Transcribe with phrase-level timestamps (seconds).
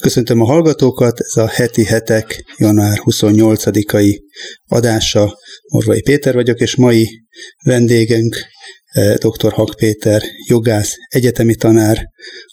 [0.00, 4.18] Köszöntöm a hallgatókat, ez a heti hetek január 28-ai
[4.66, 5.38] adása.
[5.72, 7.08] Morvai Péter vagyok, és mai
[7.64, 8.36] vendégünk
[8.84, 9.52] eh, dr.
[9.52, 12.06] Hak Péter, jogász, egyetemi tanár,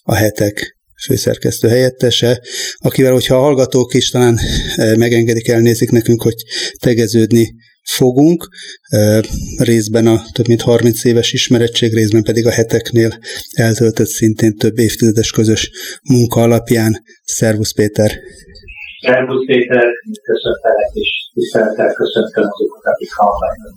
[0.03, 2.41] a hetek főszerkesztő helyettese,
[2.77, 4.39] akivel, hogyha a hallgatók is talán
[4.75, 6.35] eh, megengedik, elnézik nekünk, hogy
[6.79, 7.53] tegeződni
[7.83, 8.47] fogunk,
[9.57, 13.17] részben a több mint 30 éves ismerettség, részben pedig a heteknél
[13.51, 15.71] eltöltött szintén több évtizedes közös
[16.09, 17.03] munka alapján.
[17.23, 18.11] Szervusz Péter!
[19.01, 19.85] Szervusz Péter,
[20.23, 23.75] köszöntelek és tisztelettel köszöntöm azokat, akik hallgatnak.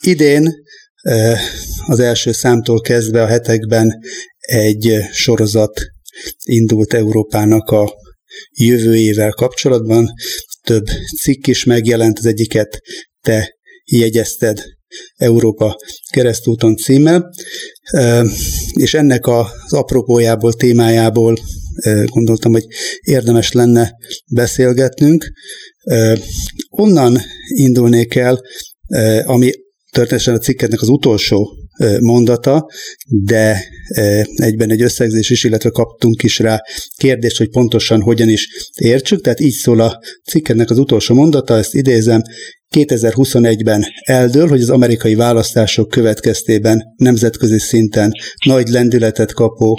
[0.00, 0.54] Idén
[1.86, 3.98] az első számtól kezdve a hetekben
[4.38, 5.80] egy sorozat
[6.44, 7.92] indult Európának a
[8.50, 10.08] jövőjével kapcsolatban
[10.70, 10.86] több
[11.20, 12.80] cikk is megjelent, az egyiket
[13.20, 14.62] te jegyezted
[15.16, 15.76] Európa
[16.10, 17.30] keresztúton címmel,
[18.72, 21.36] és ennek az apropójából, témájából
[22.04, 22.66] gondoltam, hogy
[23.00, 23.92] érdemes lenne
[24.32, 25.32] beszélgetnünk.
[26.68, 28.40] Onnan indulnék el,
[29.24, 29.50] ami
[29.90, 31.59] történetesen a cikketnek az utolsó
[32.00, 32.66] mondata,
[33.06, 33.64] de
[34.34, 36.60] egyben egy összegzés is, illetve kaptunk is rá
[36.96, 39.20] kérdést, hogy pontosan hogyan is értsük.
[39.20, 42.22] Tehát így szól a cikkednek az utolsó mondata, ezt idézem,
[42.76, 48.12] 2021-ben eldől, hogy az amerikai választások következtében nemzetközi szinten
[48.46, 49.78] nagy lendületet kapó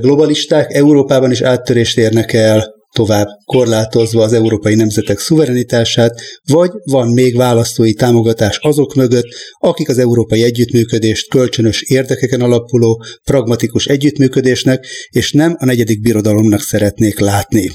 [0.00, 7.36] globalisták Európában is áttörést érnek el tovább korlátozva az európai nemzetek szuverenitását, vagy van még
[7.36, 9.26] választói támogatás azok mögött,
[9.58, 17.18] akik az európai együttműködést kölcsönös érdekeken alapuló, pragmatikus együttműködésnek, és nem a negyedik birodalomnak szeretnék
[17.18, 17.70] látni.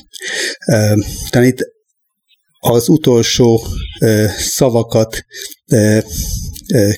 [1.30, 1.60] Tehát itt
[2.60, 3.66] az utolsó
[4.38, 5.24] szavakat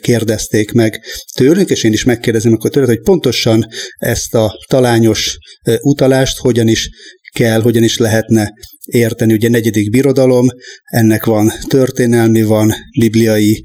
[0.02, 1.04] kérdezték meg
[1.36, 5.38] tőlünk, és én is megkérdezem akkor tőled, hogy pontosan ezt a talányos
[5.82, 6.90] utalást hogyan is
[7.40, 8.54] kell, hogyan is lehetne
[8.86, 9.34] érteni.
[9.34, 10.46] Ugye negyedik birodalom,
[10.84, 13.64] ennek van történelmi, van bibliai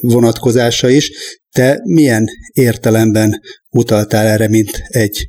[0.00, 1.10] vonatkozása is.
[1.52, 2.24] Te milyen
[2.54, 5.26] értelemben utaltál erre, mint egy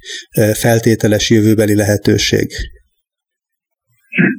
[0.53, 2.47] feltételes jövőbeli lehetőség?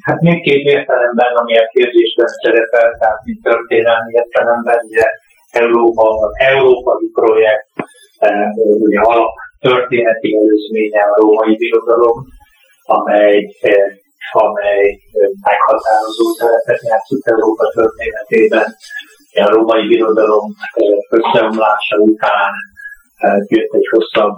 [0.04, 5.04] Hát mindkét értelemben, ami a kérdésben szerepel, tehát mint történelmi értelemben, ugye
[5.50, 7.68] Európa, az európai projekt,
[8.86, 12.18] ugye alap történeti előzménye a római birodalom,
[12.84, 13.86] amely, eh,
[14.32, 18.66] amely eh, meghatározó szerepet játszott Európa történetében.
[19.46, 22.52] A római birodalom eh, összeomlása után
[23.48, 24.36] jött egy hosszabb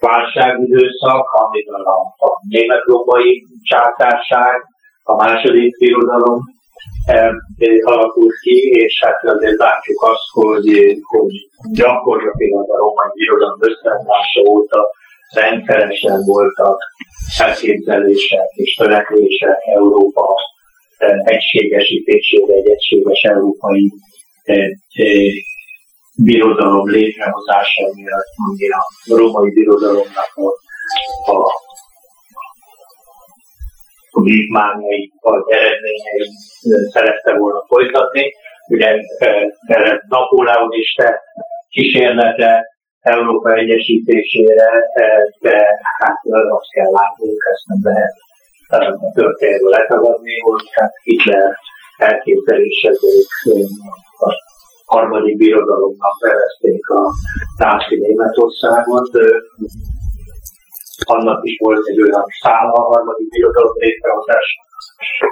[0.00, 4.54] válságidőszak, amivel a, a német-római csátárság,
[5.02, 6.40] a második birodalom
[7.84, 10.66] alakult ki, és hát azért látjuk azt, hogy,
[11.02, 11.34] hogy
[11.72, 14.88] gyakorlatilag a római birodalom összeomlása óta
[15.34, 16.78] rendszeresen voltak
[17.38, 20.34] elképzelések és törekvések Európa
[20.98, 23.90] eh, egységesítésére, egy egységes európai
[24.42, 24.56] eh,
[24.92, 25.32] eh,
[26.22, 30.48] birodalom létrehozása, ami a római birodalomnak a,
[31.30, 31.36] a,
[34.10, 36.28] a vívmányai vagy eredményei
[36.92, 38.32] szerette volna folytatni.
[38.68, 38.96] Ugye
[40.08, 41.20] Napóleon is tett
[41.68, 44.70] kísérlete Európa egyesítésére,
[45.40, 45.56] de
[45.98, 46.18] hát
[46.58, 48.14] azt kell látnunk, ezt nem lehet
[48.68, 51.56] a történetből letagadni, hogy hát Hitler
[51.96, 53.28] elképzelésezők
[54.18, 54.30] a
[54.86, 57.02] harmadik birodalomnak nevezték a
[57.58, 59.10] náci Németországot.
[61.04, 64.60] Annak is volt egy olyan szála a harmadik birodalom létrehozása,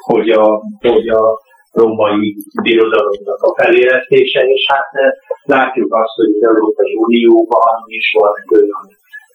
[0.04, 1.38] hogy a, hogy a
[1.74, 5.10] római birodalomnak a feléreztése, és hát eh,
[5.42, 8.84] látjuk azt, hogy az Európai Unióban is van olyan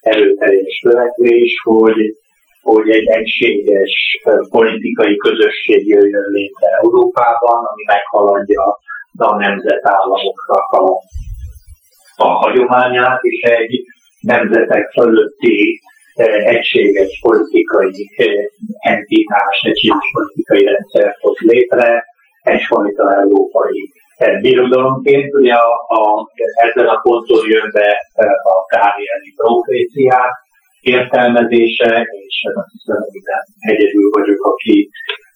[0.02, 2.02] erőteljes törekvés, hogy,
[2.62, 8.64] hogy egy egységes eh, politikai közösség jöjjön létre Európában, ami meghaladja
[9.18, 10.86] a nemzetállamoknak a,
[12.16, 13.82] a hagyományát, és egy
[14.20, 15.82] nemzetek fölötti
[16.14, 18.10] eh, egységes politikai
[18.80, 22.09] entitás, egységes politikai rendszer hoz létre,
[22.42, 25.34] egyfajta európai eh, birodalomként.
[25.34, 25.70] Ugye a,
[26.00, 26.02] a,
[26.68, 30.34] ezen a ponton jön be eh, a Dánieli proféciák
[30.82, 33.28] értelmezése, és azt hiszem, hogy
[33.72, 34.90] egyedül vagyok, aki,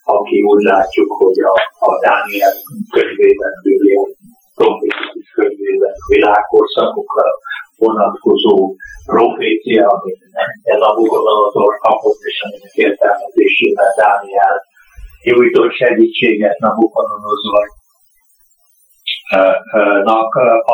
[0.03, 1.55] aki úgy látjuk, hogy a,
[1.87, 2.53] a Dániel
[2.95, 4.01] könyvében, Biblia
[4.55, 7.27] proféciós könyvében világkorszakokra
[7.77, 8.75] vonatkozó
[9.05, 10.19] profécia, amit
[10.63, 14.55] ez a Bugodonozor kapott, és aminek értelmezésében Dániel
[15.23, 17.65] nyújtott segítséget Nabukodonozor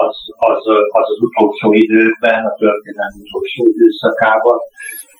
[0.06, 0.16] az,
[0.52, 0.62] az,
[1.00, 4.60] az az utolsó időkben, a történelmi utolsó időszakában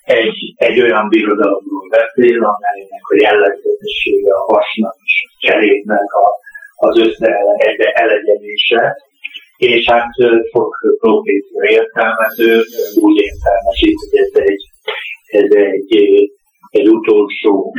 [0.04, 6.28] egy, egy olyan birodalomról beszél, amelynek a jellegzetessége a vasnak és a cserétnek a,
[6.88, 7.30] az össze
[7.94, 8.98] elegyenése,
[9.58, 10.08] és hát
[10.52, 12.62] sok profécia értelmező
[13.02, 14.64] úgy értelmesít, hogy ez egy,
[15.42, 15.92] ez egy,
[16.78, 17.74] egy utolsó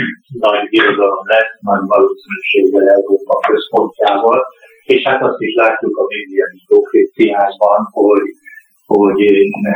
[0.46, 4.40] nagy birodalom lesz, nagy valószínűséggel Európa központjával,
[4.92, 8.26] és hát azt is látjuk a médiai proféciákban, hogy
[8.96, 9.20] hogy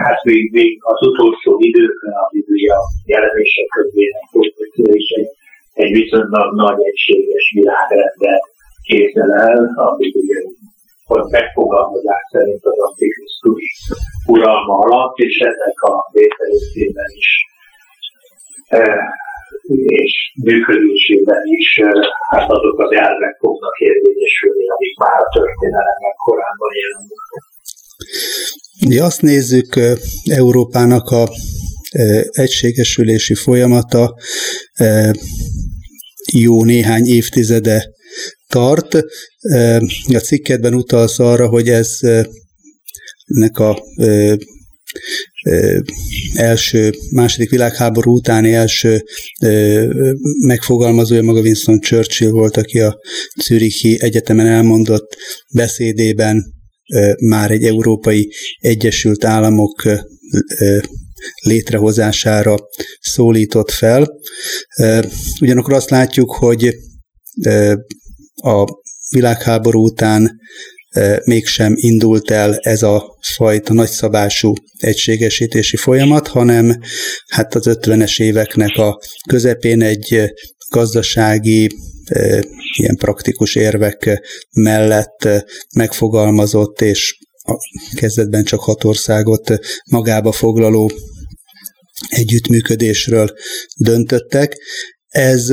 [0.05, 2.79] hát még, még az utolsó időkben a Biblia
[3.13, 5.31] jelenések kövének profécia egy,
[5.83, 8.45] egy viszonylag nagy egységes világrendet
[8.89, 10.39] képzel el, ami ugye
[11.11, 13.65] hogy megfogalmazás szerint az Antikrisztus
[14.35, 17.31] uralma alatt, és ennek a létrejöttében is
[20.03, 20.13] és
[20.43, 21.91] működésében is e,
[22.31, 27.23] hát azok az elvek fognak érvényesülni, amik már a történelemnek korábban jelennek.
[28.89, 29.97] Mi azt nézzük e,
[30.43, 31.29] Európának a
[32.31, 34.15] egységesülési folyamata
[36.33, 37.91] jó néhány évtizede
[38.49, 38.95] tart.
[40.15, 41.99] A cikkedben utalsz arra, hogy ez
[43.27, 43.79] ennek a
[46.35, 49.05] első, második világháború utáni első
[50.47, 52.99] megfogalmazója maga Winston Churchill volt, aki a
[53.45, 55.17] Zürichi Egyetemen elmondott
[55.55, 56.45] beszédében
[57.21, 59.83] már egy európai Egyesült Államok
[61.43, 62.57] létrehozására
[63.01, 64.09] szólított fel.
[65.41, 66.75] Ugyanakkor azt látjuk, hogy
[68.35, 68.65] a
[69.11, 70.39] világháború után
[71.25, 76.79] mégsem indult el ez a fajta nagyszabású egységesítési folyamat, hanem
[77.27, 80.33] hát az 50-es éveknek a közepén egy
[80.71, 81.69] gazdasági,
[82.79, 84.23] ilyen praktikus érvek
[84.57, 85.29] mellett
[85.75, 87.17] megfogalmazott és
[87.47, 87.57] a
[87.97, 89.59] kezdetben csak hat országot
[89.91, 90.93] magába foglaló
[92.09, 93.29] együttműködésről
[93.79, 94.57] döntöttek.
[95.09, 95.53] Ez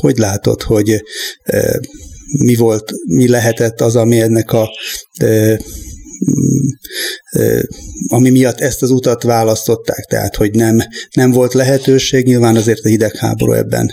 [0.00, 1.02] hogy látod, hogy
[2.38, 4.68] mi volt, mi lehetett az, ami ennek a
[8.08, 10.78] ami miatt ezt az utat választották, tehát hogy nem,
[11.12, 13.90] nem volt lehetőség, nyilván azért a hidegháború ebben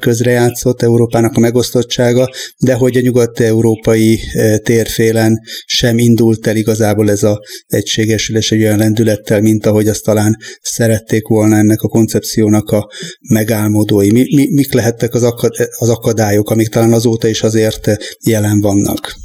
[0.00, 4.20] közrejátszott Európának a megosztottsága, de hogy a nyugat-európai
[4.62, 10.36] térfélen sem indult el igazából ez a egységesülés egy olyan lendülettel, mint ahogy azt talán
[10.62, 12.88] szerették volna ennek a koncepciónak a
[13.28, 14.10] megálmodói.
[14.12, 19.16] Mi, mi, mik lehettek az, akad, az akadályok, amik talán azóta is azért jelen vannak?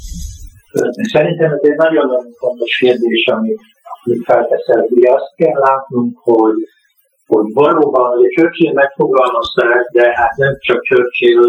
[1.12, 3.60] Szerintem ez egy nagyon-nagyon fontos kérdés, amit,
[4.02, 4.86] amit felteszel.
[4.88, 6.58] Ugye azt kell látnunk, hogy,
[7.26, 11.42] hogy valóban, hogy Churchill megfogalmazták, de hát nem csak Churchill,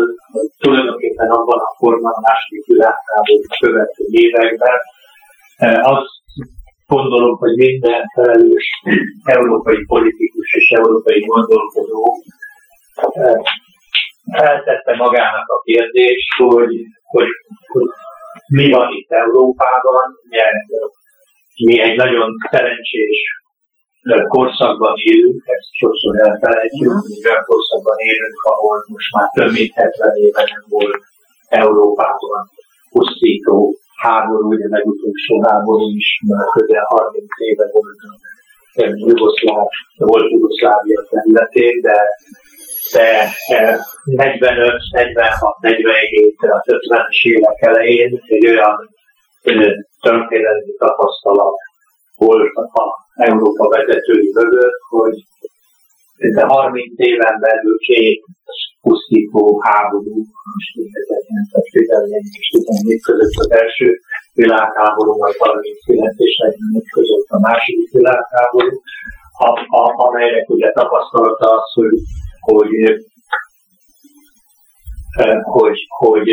[0.58, 4.78] tulajdonképpen abban a formában a második világháború követő években.
[5.96, 6.14] Azt
[6.88, 8.68] gondolom, hogy minden felelős
[9.24, 12.04] európai politikus és európai gondolkodó
[14.38, 17.28] feltette magának a kérdést, hogy, hogy,
[17.68, 17.90] hogy
[18.48, 20.44] mi van itt Európában, ugye,
[21.66, 23.20] mi egy nagyon szerencsés
[24.28, 27.08] korszakban élünk, ezt sokszor elfelejtjük, uh-huh.
[27.08, 31.00] hogy olyan korszakban élünk, ahol most már több mint 70 éve nem volt
[31.62, 32.42] Európában
[32.92, 33.58] pusztító
[34.04, 38.00] háború, ugye legutolsó háború is, már közel 30 éve volt
[39.10, 41.98] Jugoszláv, volt Jugoszlávia területén, de
[42.94, 43.30] de
[44.04, 48.90] 45, 46, 47, az 50-es évek elején egy olyan
[50.02, 51.58] történelmi tapasztalat
[52.16, 55.16] volt a Európa vezetői mögött, hogy
[56.36, 58.24] de 30 éven belül két
[58.82, 60.16] pusztító háború,
[60.52, 60.72] most
[61.04, 63.88] 1914 és 14 között az első
[64.34, 68.76] világháború, majd 39 és 45 között a második világháború,
[69.48, 69.50] a,
[69.82, 71.98] a, amelynek ugye tapasztalata az, hogy
[72.46, 72.74] hogy,
[75.18, 76.30] eh, hogy, hogy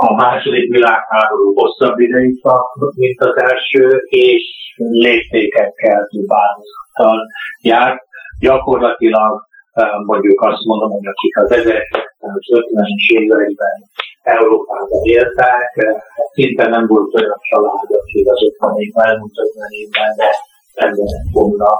[0.00, 4.42] a második világháború hosszabb ideig tartott, mint az első, és
[4.76, 7.26] léptékekkel változattal
[7.60, 8.00] járt.
[8.40, 9.32] Gyakorlatilag
[9.72, 13.76] eh, mondjuk azt mondom, hogy akik az 1950-es években
[14.22, 15.94] Európában éltek, eh,
[16.32, 20.30] szinte nem volt olyan család, aki az 50 év elmúlt 50 évben, de
[20.74, 20.92] nem
[21.32, 21.70] volna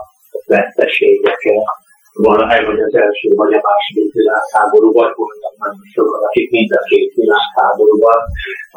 [0.54, 1.40] veszteségek
[2.26, 6.82] valahogy vagy az első, vagy a második világháború, vagy voltak nagyon sokan, akik mind a
[6.90, 8.20] két világháborúban.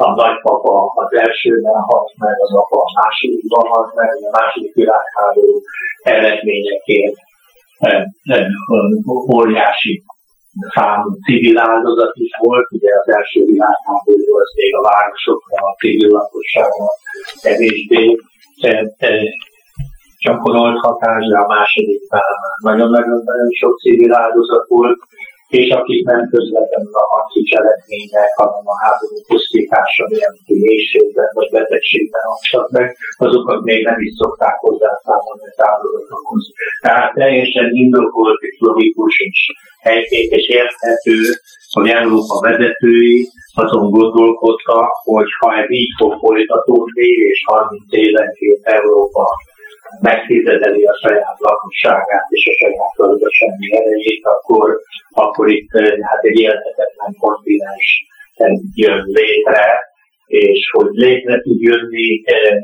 [0.04, 5.54] A nagypapa az elsőben halt meg, az apa a másodikban halt meg, a második világháború
[6.14, 7.16] eredményeként
[9.36, 9.94] óriási
[10.74, 16.10] számú civil áldozat is volt, ugye az első világháború az még a városokra, a civil
[16.18, 16.88] lakosságra
[17.42, 18.04] kevésbé
[20.24, 22.32] gyakorolt hatás, de a másodiknál
[22.70, 24.98] nagyon-nagyon sok civil áldozat volt,
[25.58, 32.24] és akik nem közvetlenül a harci cselekmények, hanem a háború pusztítása miatti mélységben vagy betegségben
[32.34, 32.86] adtak meg,
[33.26, 36.44] azokat még nem is szokták hozzászámolni az áldozatokhoz.
[36.84, 39.38] Tehát teljesen indokolt és logikus és
[39.88, 41.18] helyték és érthető,
[41.74, 43.18] hogy Európa vezetői
[43.62, 49.24] azon gondolkodtak, hogy ha ez így fog folytatódni, és 30 évenként Európa
[50.00, 54.80] megfizedeli a saját lakosságát és a saját gazdasági erejét, akkor,
[55.10, 57.88] akkor itt eh, hát egy élhetetlen kontinens
[58.34, 59.64] eh, jön létre,
[60.26, 62.56] és hogy létre tud jönni eh,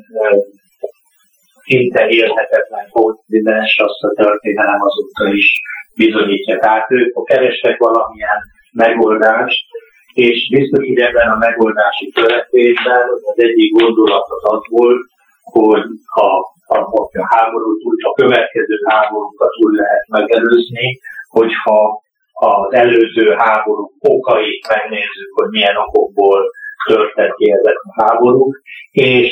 [1.64, 5.48] szinte élhetetlen kontinens, azt a történelem azóta is
[5.96, 6.58] bizonyítja.
[6.58, 8.40] Tehát ők kerestek valamilyen
[8.72, 9.66] megoldást,
[10.14, 15.06] és biztos, hogy ebben a megoldási törekvésben az egyik gondolat az volt,
[15.52, 15.84] hogy
[16.14, 20.98] ha a, a háborút úgy, a következő háborúkat úgy lehet megelőzni,
[21.28, 26.50] hogyha az előző háború okait megnézzük, hogy milyen okokból
[26.86, 28.60] törtek ki ezek a háborúk,
[28.90, 29.30] és,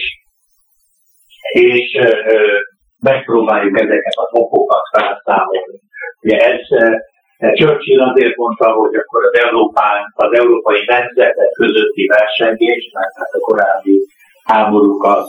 [1.52, 2.58] és ö,
[3.00, 5.80] megpróbáljuk ezeket az okokat felszámolni.
[6.22, 6.60] Ugye ez
[7.52, 13.38] Churchill azért mondta, hogy akkor az, Európán, az európai nemzetek közötti versengés, mert hát a
[13.38, 14.06] korábbi
[14.44, 15.26] háborúkat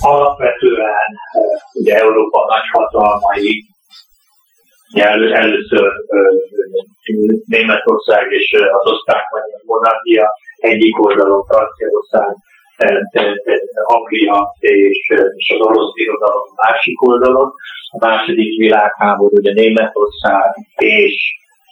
[0.00, 1.08] Alapvetően
[1.72, 3.64] ugye Európa nagyhatalmai,
[4.92, 5.92] elő, először
[7.46, 9.24] Németország és az osztrák
[9.66, 12.36] monarchia egyik oldalon Franciaország,
[13.84, 14.98] Anglia és,
[15.36, 17.52] és az orosz birodalom másik oldalon.
[17.90, 21.16] A második világháború ugye Németország és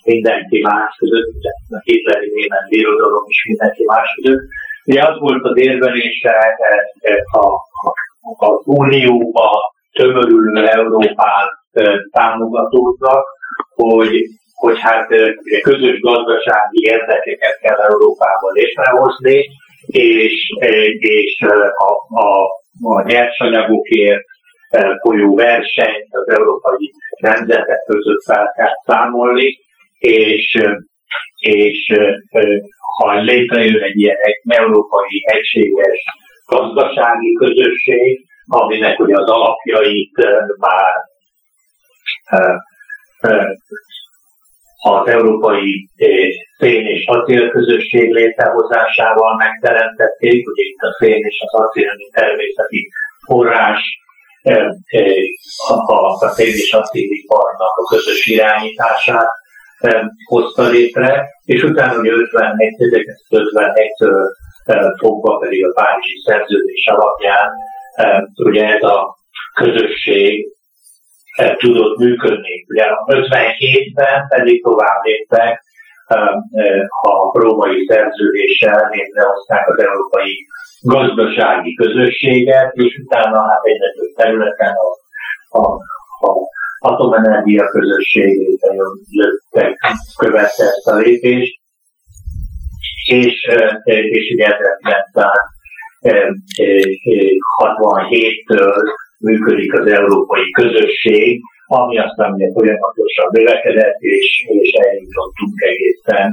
[0.05, 1.29] mindenki más között,
[1.71, 4.45] a hitleri német birodalom is mindenki más között.
[4.87, 6.35] Ugye az volt az érvelése
[7.33, 7.47] a,
[8.47, 9.51] az Unióba
[9.93, 11.49] tömörülő Európán
[12.11, 13.25] támogatóknak,
[13.75, 14.23] hogy,
[14.55, 15.11] hogy hát
[15.43, 19.45] ugye közös gazdasági érdekeket kell Európában létrehozni,
[19.87, 20.33] és,
[20.99, 21.43] és
[21.77, 22.45] a, a,
[22.83, 24.25] a nyersanyagokért
[25.03, 26.91] folyó versenyt az európai
[27.21, 29.59] nemzetek között fel kell számolni,
[29.99, 30.59] és,
[31.39, 31.93] és
[32.97, 35.99] ha létrejön egy ilyen egy európai egységes
[36.47, 40.13] gazdasági közösség, aminek ugye az alapjait
[40.59, 40.93] már
[44.83, 45.89] az európai
[46.59, 52.89] szén és acélközösség létrehozásával megteremtették, ugye itt a szén és az acél, mint természeti
[53.27, 53.81] forrás,
[56.19, 59.29] a szén és acéliparnak a közös irányítását
[60.29, 62.75] hozta létre, és utána ugye 51,
[63.31, 67.51] 1951-től fogva pedig a Párizsi szerződés alapján
[68.37, 69.17] ugye ez a
[69.55, 70.55] közösség
[71.57, 72.65] tudott működni.
[72.69, 75.65] Ugye 57-ben pedig tovább léptek
[77.03, 80.47] a római szerződéssel létrehozták az európai
[80.81, 85.63] gazdasági közösséget, és utána hát egyre területen a, a,
[86.29, 88.61] a atomenergia közösségét
[89.09, 89.79] jöttek,
[90.17, 91.61] követte ezt a lépést,
[93.07, 93.49] és,
[93.85, 94.49] és ugye
[97.61, 98.83] 1967-től
[99.19, 106.33] működik az európai közösség, ami aztán ugye folyamatosan növekedett, és, és eljutottunk egészen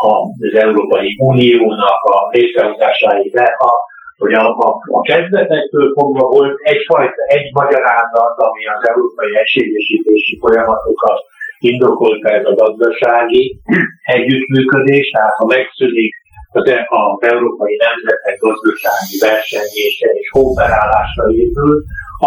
[0.00, 3.32] az Európai Uniónak a létrehozásáig.
[3.32, 3.72] De a,
[4.22, 11.20] hogy a, a, a kezdetektől fogva volt egyfajta, egy magyarázat, ami az európai egységesítési folyamatokat
[11.58, 13.44] indokolta ez a gazdasági
[14.16, 16.14] együttműködés, tehát ha megszűnik
[16.52, 21.82] az, e- az európai nemzetek gazdasági versenyése és kooperálásra épül,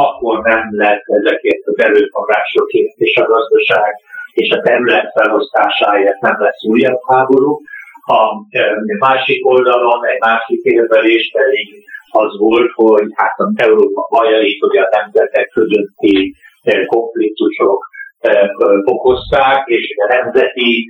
[0.05, 3.91] akkor nem lesz ezekért az erőforrásokért és a gazdaság
[4.33, 7.61] és a terület felosztásáért nem lesz újabb háború.
[8.05, 8.63] A e,
[8.99, 11.67] másik oldalon egy másik érvelés pedig
[12.11, 17.89] az volt, hogy hát az Európa bajait, hogy a nemzetek közötti e, konfliktusok
[18.85, 20.85] okozták, és a nemzeti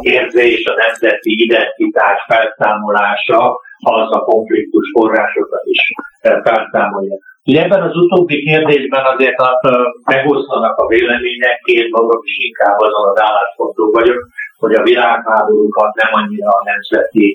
[0.00, 5.80] érzés, a nemzeti identitás felszámolása az a konfliktus forrásokat is
[6.20, 7.16] felszámolja.
[7.48, 9.50] Ugye ebben az utóbbi kérdésben azért a,
[10.04, 14.20] megosztanak a vélemények, én magam is inkább azon az állásponton vagyok,
[14.58, 17.26] hogy a világháborúkat nem annyira a nemzeti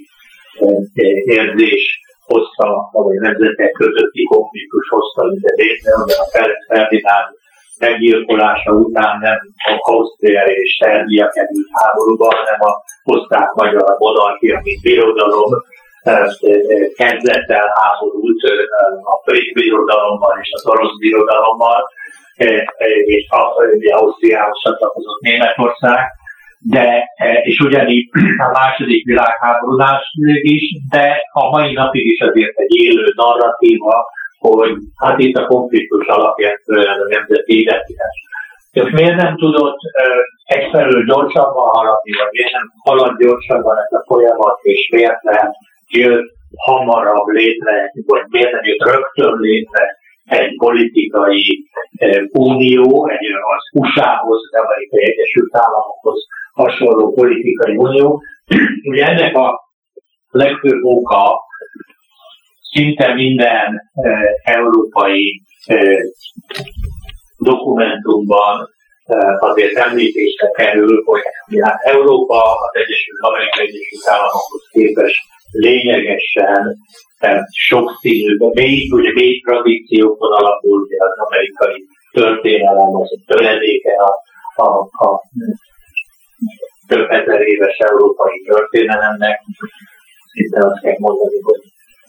[1.38, 1.84] érzés
[2.26, 6.30] hozta, vagy a nemzetek közötti konfliktus hozta ide létre, hanem a
[6.68, 7.30] Ferdinánd
[7.80, 9.40] meggyilkolása után nem
[9.92, 12.72] Ausztria és Szerbia került háborúba, hanem a
[13.14, 15.52] osztrák-magyar monarchia, mint birodalom
[16.96, 18.42] kezdett el háborút
[19.04, 21.90] a birodalommal és az orosz birodalommal,
[23.06, 23.28] és
[23.92, 26.00] Ausztriához csatlakozott Németország,
[26.60, 27.04] de,
[27.44, 28.10] és ugyanígy
[28.48, 30.02] a második világháborúnál
[30.42, 34.06] is, de a mai napig is azért egy élő narratíva,
[34.40, 38.16] hogy hát itt a konfliktus alapján a nemzeti identitás.
[38.72, 39.78] És miért nem tudott
[40.46, 45.52] egyfelől gyorsabban haladni, vagy miért nem halad gyorsabban ez a folyamat, és miért nem
[45.98, 51.68] jött hamarabb létre, vagy miért nem jött rögtön létre egy politikai
[52.00, 56.20] uh, unió, egy az USA-hoz, az Amerikai Egyesült Államokhoz
[56.54, 58.22] hasonló politikai unió.
[58.92, 59.60] Ugye ennek a
[60.30, 61.40] legfőbb oka
[62.72, 64.12] szinte minden e,
[64.44, 65.76] európai e,
[67.38, 68.70] dokumentumban
[69.06, 71.22] e, azért említésre kerül, hogy
[71.62, 75.22] hát Európa az Egyesült Amerikai Egyesült Államokhoz képest
[75.54, 76.76] lényegesen
[77.70, 84.12] sokszínű, mély, ugye mély tradíciókon alapul, ugye az amerikai történelem, az a töredéke a,
[84.66, 84.70] a,
[85.08, 85.22] a
[86.88, 89.40] több ezer éves európai történelemnek.
[90.32, 91.62] Szinte azt kell mondani, hogy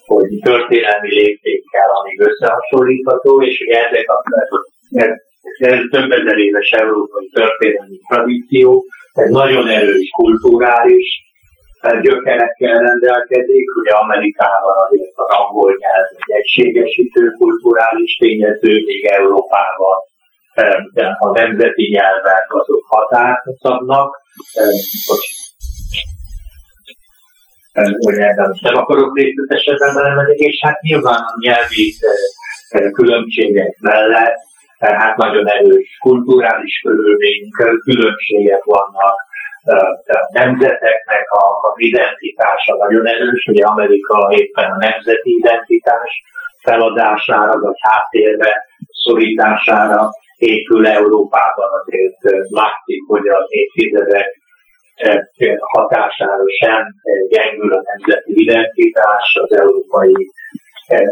[0.07, 4.23] hogy történelmi léptékkel, amíg összehasonlítható, és ugye ezek a
[4.91, 5.11] ez,
[5.59, 11.24] ez több ezer éves európai történelmi tradíció, ez nagyon erős kulturális
[12.03, 19.97] gyökerekkel rendelkezik, ugye Amerikában azért az angol nyelv egy egységesítő kulturális tényező, még Európában
[21.19, 24.21] a nemzeti nyelvek azok határt szabnak,
[27.99, 31.95] hogy ebben nem akarok részletesebben belemenni, és hát nyilván a nyelvi
[32.93, 34.37] különbségek mellett
[34.79, 37.49] hát nagyon erős kulturális körülmény,
[37.85, 39.17] különbségek vannak,
[40.33, 46.11] nemzeteknek a, a identitása nagyon erős, ugye Amerika éppen a nemzeti identitás
[46.63, 48.67] feladására, vagy háttérbe
[49.05, 51.69] szorítására épül Európában.
[51.81, 52.19] Azért
[52.51, 54.43] látszik, hogy az évtizedek
[55.59, 56.83] hatására sem
[57.29, 60.15] gyengül a nemzeti identitás, az Európai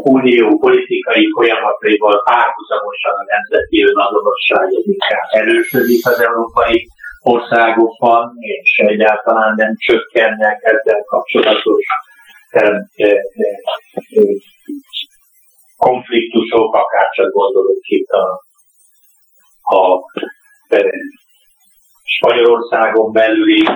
[0.02, 6.88] Unió politikai folyamataival párhuzamosan a nemzeti önazonosság inkább erősödik az európai
[7.22, 11.84] országokban, és egyáltalán nem csökkennek ezzel kapcsolatos
[15.76, 18.42] konfliktusok, akár csak gondolok itt a,
[19.76, 20.00] a
[22.02, 23.68] Spanyolországon belüli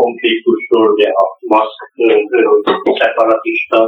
[0.00, 1.24] konfliktusról, ugye a
[1.54, 1.80] maszk
[2.98, 3.78] szeparatista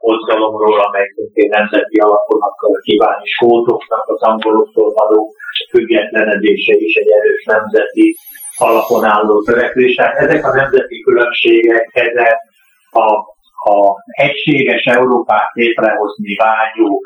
[0.00, 5.32] mozgalomról, amely szintén nemzeti alapon akar kívánni skótoknak az angoloktól való
[5.70, 8.16] függetlenedése is egy erős nemzeti
[8.56, 9.94] alapon álló törekvés.
[9.94, 12.36] Tehát ezek a nemzeti különbségek, ezek
[12.90, 13.08] a,
[13.70, 13.96] a
[14.26, 17.04] egységes Európát létrehozni vágyók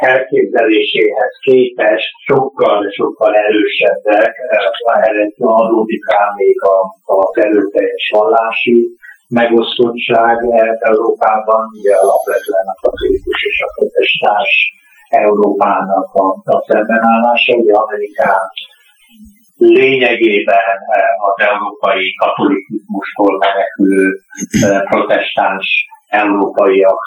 [0.00, 4.32] elképzeléséhez képest sokkal, sokkal erősebbek,
[5.02, 6.56] erre adódik rá még
[7.04, 8.88] az erőteljes vallási
[9.28, 10.36] megosztottság
[10.78, 14.52] Európában, ugye alapvetően a katolikus és a protestáns
[15.08, 18.40] Európának a, a szembenállása, ugye Amerikán
[19.56, 20.76] lényegében
[21.28, 24.18] az európai katolikusmustól menekülő
[24.90, 27.00] protestáns európaiak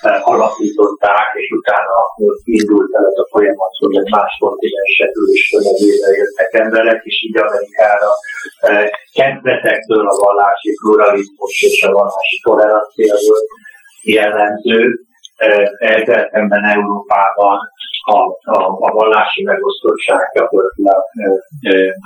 [0.00, 1.98] eh, alapították, és utána
[2.44, 7.36] indult el ez a folyamat, hogy egy más kontinensekről is tömegére jöttek emberek, és így
[7.36, 8.10] Amerikára
[8.60, 13.48] eh, kezdetektől a vallási pluralizmus és a vallási tolerancia volt
[14.02, 14.80] jellemző.
[15.36, 17.58] Eh, ezzel szemben Európában
[18.04, 18.18] a,
[18.58, 21.02] a, a vallási megosztottság gyakorlatilag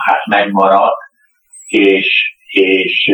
[0.07, 1.01] hát megmaradt,
[1.67, 3.11] és és,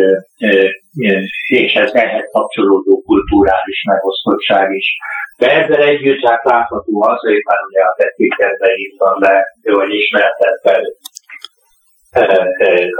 [1.48, 4.96] és ez ehhez kapcsolódó kulturális megosztottság is.
[5.38, 10.74] De ezzel együtt hát látható az, hogy már ugye a tettékerbe írtam be, vagy ismertette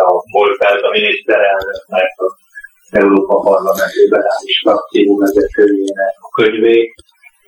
[0.07, 2.35] a volt a miniszterelnöknek, az
[2.91, 6.95] Európa Parlament liberális frakció vezetőjének a könyvét,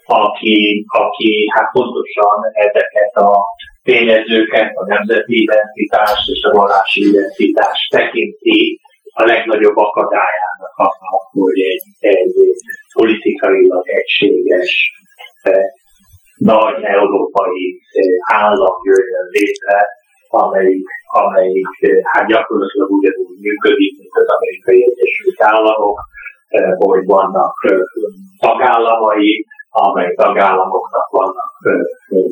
[0.05, 3.45] aki, aki hát pontosan ezeket a
[3.83, 8.81] tényezőket, a nemzeti identitás és a vallási identitás tekinti
[9.21, 12.35] a legnagyobb akadályának annak, hogy egy, egy
[12.99, 14.71] politikailag egységes,
[15.43, 15.65] eh,
[16.37, 19.79] nagy európai eh, állam jöjjön létre,
[20.29, 20.87] amelyik,
[21.23, 25.99] amelyik eh, hát gyakorlatilag ugyanúgy működik, mint az amerikai Egyesült Államok,
[26.79, 27.55] hogy vannak
[28.39, 31.53] tagállamai, amely tagállamoknak vannak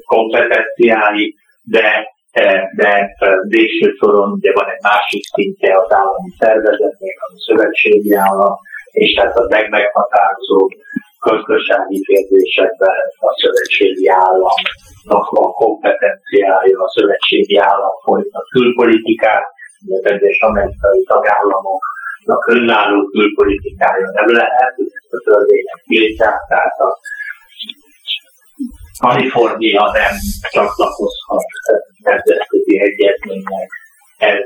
[0.07, 2.15] kompetenciái, de
[2.81, 2.90] de
[3.49, 8.55] végső soron ugye van egy másik szintje az állami szervezetnek, a szövetségi állam,
[8.90, 10.61] és tehát a megmeghatározó
[11.29, 19.46] gazdasági kérdésekben a szövetségi államnak a kompetenciája, a szövetségi állam folytat külpolitikát,
[19.96, 26.88] az egyes amerikai tagállamoknak önálló külpolitikája nem lehet, ezt a törvények tiltják, tehát a
[28.98, 30.14] Kalifornia nem
[30.50, 31.44] csatlakozhat
[32.02, 33.68] nemzetközi egyezménynek,
[34.16, 34.42] ez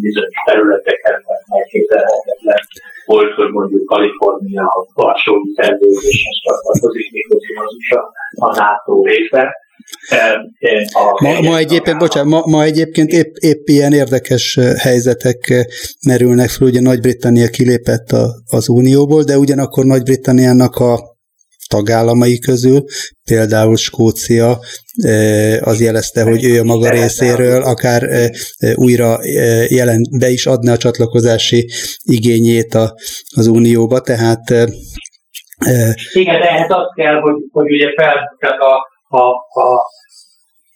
[0.00, 1.16] bizonyos területeken
[1.48, 2.62] megképzelhetetlen
[3.04, 9.56] volt, hogy mondjuk Kalifornia a Varsói szerződéshez csatlakozik, miközben az USA a NATO része.
[11.20, 15.66] Ma, ma egyébként, bocsánat, ma, ma egyébként épp, épp ilyen érdekes helyzetek
[16.06, 21.11] merülnek fel, ugye Nagy-Britannia kilépett a, az Unióból, de ugyanakkor Nagy-Britanniának a
[21.74, 22.78] tagállamai közül,
[23.30, 24.50] például Skócia
[25.70, 28.00] az jelezte, hogy ő a maga részéről akár
[28.74, 29.10] újra
[29.68, 31.60] jelent, be is adna a csatlakozási
[32.18, 32.86] igényét a,
[33.36, 34.44] az Unióba, tehát
[36.12, 38.74] igen, de ehhez az kell, hogy, hogy ugye fel, tehát a,
[39.16, 39.24] a,
[39.66, 39.68] a,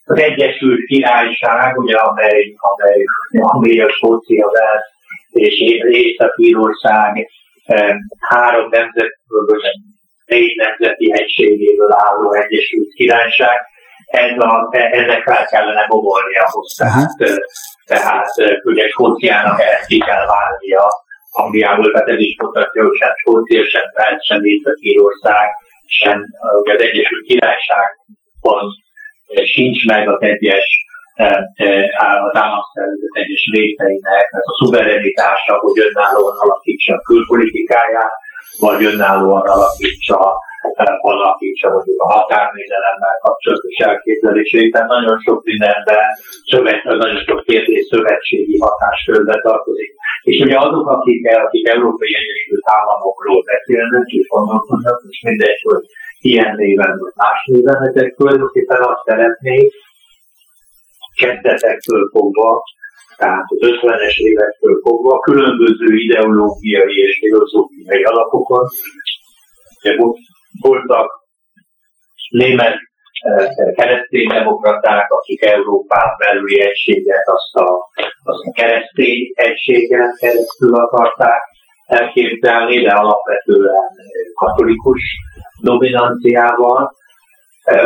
[0.04, 4.94] az Egyesült Királyság, ugye, amely, amely, amely a Skócia, Velsz
[5.32, 5.54] és
[5.90, 7.28] Észak-Írország
[8.18, 9.44] három nemzetből,
[10.26, 13.58] négy nemzeti egységéből álló Egyesült Királyság,
[14.06, 16.74] ez a, ennek fel kellene bomolni ahhoz.
[16.74, 17.10] Tehát,
[17.86, 18.26] tehát
[18.64, 20.84] ugye Skóciának ehhez ki kell válnia.
[21.30, 25.48] Angliából, tehát ez is mutatja, hogy sem Skócia, sem Felt, sem Észak-Írország,
[25.86, 26.24] sem
[26.62, 28.64] ugye az Egyesült Királyságban
[29.54, 30.68] sincs meg az egyes
[32.26, 38.14] az államszervezet egyes részeinek, ez a szuverenitása, hogy önállóan alakítsa a külpolitikáját,
[38.58, 40.18] vagy önállóan alakítsa,
[41.00, 46.04] alakítsa mondjuk a határvédelemmel kapcsolatos elképzeléseit, tehát nagyon sok mindenben
[46.50, 49.90] szövet, nagyon sok kérdés szövetségi hatáskörbe tartozik.
[50.22, 55.84] És ugye azok, akik, akik Európai Egyesült Államokról beszélnek és gondolkodnak, és mindegy, hogy
[56.30, 59.72] ilyen néven vagy más néven, ezek tulajdonképpen azt szeretnék,
[61.22, 62.62] kezdetektől fogva,
[63.16, 68.66] tehát az 50-es évektől fogva különböző ideológiai és filozófiai alapokon
[70.60, 71.08] voltak
[72.30, 72.76] német
[73.20, 77.68] eh, kereszténydemokraták, akik Európán belüli egységet, azt a,
[78.22, 81.40] azt a keresztény egységen keresztül akarták
[81.86, 83.84] elképzelni, de alapvetően
[84.34, 85.00] katolikus
[85.62, 86.90] dominanciával.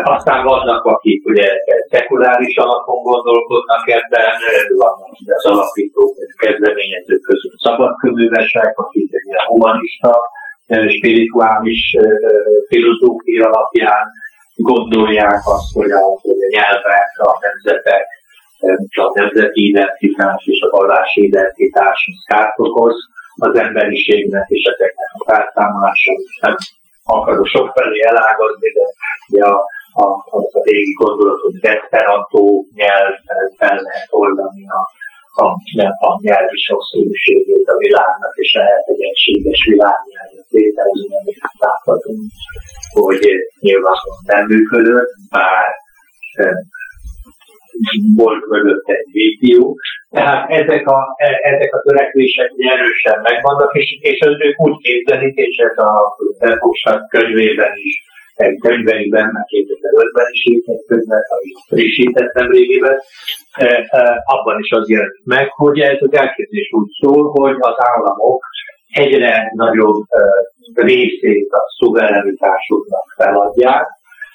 [0.03, 1.49] Aztán vannak, akik ugye
[1.88, 4.33] szekuláris alapon gondolkodnak ebben,
[4.77, 10.12] vannak az alapítók, kezdeményezők között szabadkövővesek, akik ilyen humanista,
[10.97, 11.97] spirituális
[12.69, 14.07] filozófia alapján
[14.57, 18.07] gondolják azt, hogy a, hogy a nyelvek, a nemzetek,
[19.05, 22.97] a nemzeti identitás és a vallási identitás kárt okoz
[23.37, 26.12] az emberiségnek és ezeknek a felszámolása
[27.18, 28.85] akarok sok felé elágazni, de
[29.35, 29.57] de a,
[30.03, 32.42] a, az a régi gondolatot, hogy Esperanto
[32.75, 33.14] nyelv
[33.59, 34.81] fel lehet oldani a,
[35.42, 35.46] a,
[36.07, 42.23] a nyelvi sokszínűségét a világnak, és lehet egy egységes világnyelvet létrehozni, amit láthatunk,
[43.01, 43.23] hogy
[43.61, 45.68] nyilvánvalóan nem működött, bár
[48.16, 49.79] volt mögött egy vízió.
[50.11, 51.01] Tehát ezek a,
[51.43, 55.93] ezek a törekvések erősen megvannak, és, és ők úgy képzelik, és ez a
[56.38, 57.95] Verhofstadt könyvében is,
[58.35, 62.99] egy könyveiben, mert 2005-ben is írt egy könyvet, amit frissítettem régében,
[64.25, 68.43] abban is az jelent meg, hogy ez az elképzelés úgy szól, hogy az államok
[68.93, 70.03] egyre nagyobb
[70.75, 73.87] részét a szuverenitásuknak feladják,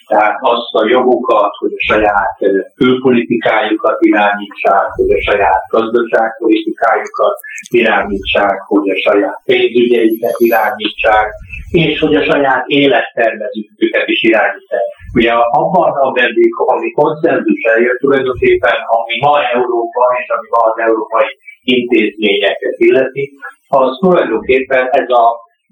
[0.07, 7.35] tehát azt a jogukat, hogy a saját eh, külpolitikájukat irányítsák, hogy a saját gazdaságpolitikájukat
[7.79, 11.27] irányítsák, hogy a saját pénzügyeiket irányítsák,
[11.71, 14.85] és hogy a saját élettervezőjüket is irányítsák.
[15.13, 20.77] Ugye abban a meddig, ami konszenzus eljött tulajdonképpen, ami ma Európa és ami ma az
[20.89, 21.29] európai
[21.63, 23.31] intézményeket illeti,
[23.67, 25.25] az tulajdonképpen ez a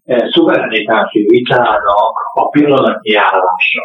[0.06, 3.84] eh, szuverenitási vitának a pillanatnyi állása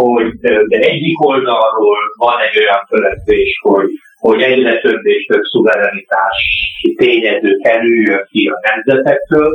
[0.00, 0.28] hogy
[0.70, 7.52] de egyik oldalról van egy olyan törekvés, hogy, hogy egyre több és több szuverenitási tényező
[7.62, 9.50] kerüljön ki a nemzetektől.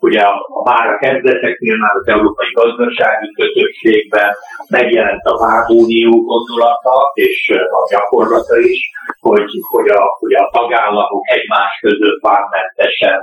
[0.00, 4.30] Ugye a, a már a kezdeteknél már az európai gazdasági közösségben
[4.68, 8.80] megjelent a vágónió gondolata és a gyakorlata is,
[9.20, 13.18] hogy, hogy, a, hogy a tagállamok egymás között vágmentesen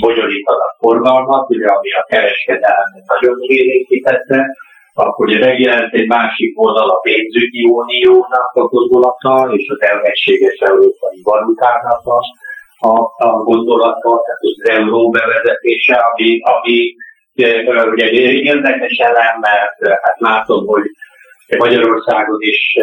[0.00, 4.38] bonyolítanak forgalmat, ugye, ami a kereskedelmet nagyon élénkítette,
[5.06, 12.02] akkor megjelent egy másik vonal a pénzügyi uniónak a gondolata, és az elegységes európai valutának
[12.04, 12.20] a,
[12.88, 12.94] a,
[13.28, 16.94] a gondolata, tehát az euró bevezetése, ami, ami
[17.92, 18.10] ugye
[18.52, 20.84] érdekes elem, mert hát látom, hogy
[21.58, 22.76] Magyarországon is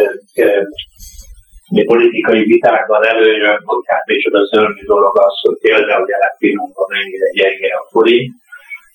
[1.86, 7.76] politikai vitákban előjön, hogy hát micsoda szörnyű dolog az, hogy például jelen pillanatban mennyire gyenge
[7.82, 8.34] a forint,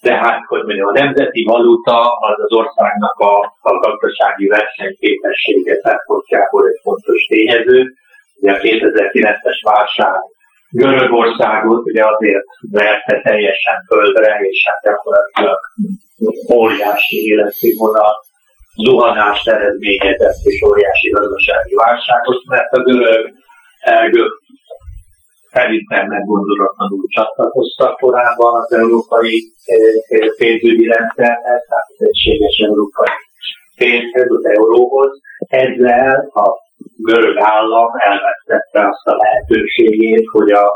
[0.00, 6.80] tehát, hogy mondjam, a nemzeti valuta az az országnak a, a gazdasági versenyképessége szempontjából egy
[6.82, 7.92] fontos tényező.
[8.40, 10.20] Ugye a 2009-es válság
[10.70, 15.60] Görögországot ugye azért verte teljesen földre, és hát gyakorlatilag
[16.52, 18.12] óriási életszínvonal
[18.84, 23.34] zuhanást eredményezett és óriási gazdasági válságot, mert a görög
[25.52, 29.76] szerintem meggondolatlanul csatlakoztak korábban az európai eh,
[30.08, 33.16] eh, pénzügyi rendszerhez, tehát az egységes európai
[33.76, 35.12] pénzhez, az euróhoz.
[35.48, 36.46] Ezzel a
[37.08, 40.66] görög állam elvesztette azt a lehetőségét, hogy a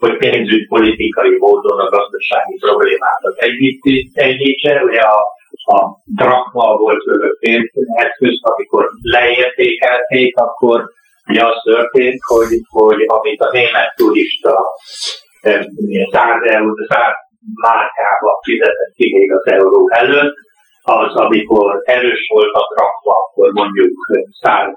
[0.00, 3.34] hogy pénzügypolitikai módon a gazdasági problémákat
[4.12, 4.82] egyítse.
[4.84, 5.20] Ugye a,
[5.76, 5.78] a
[6.16, 10.78] drakma volt görög pénzeszköz, amikor leértékelték, akkor
[11.28, 14.54] Ugye az történt, hogy, hogy amit a német turista
[15.40, 17.14] 100 euró, 100
[17.54, 20.34] márkába fizetett ki még az euró előtt,
[20.82, 23.92] az, amikor erős volt a drakma, akkor mondjuk
[24.40, 24.68] 100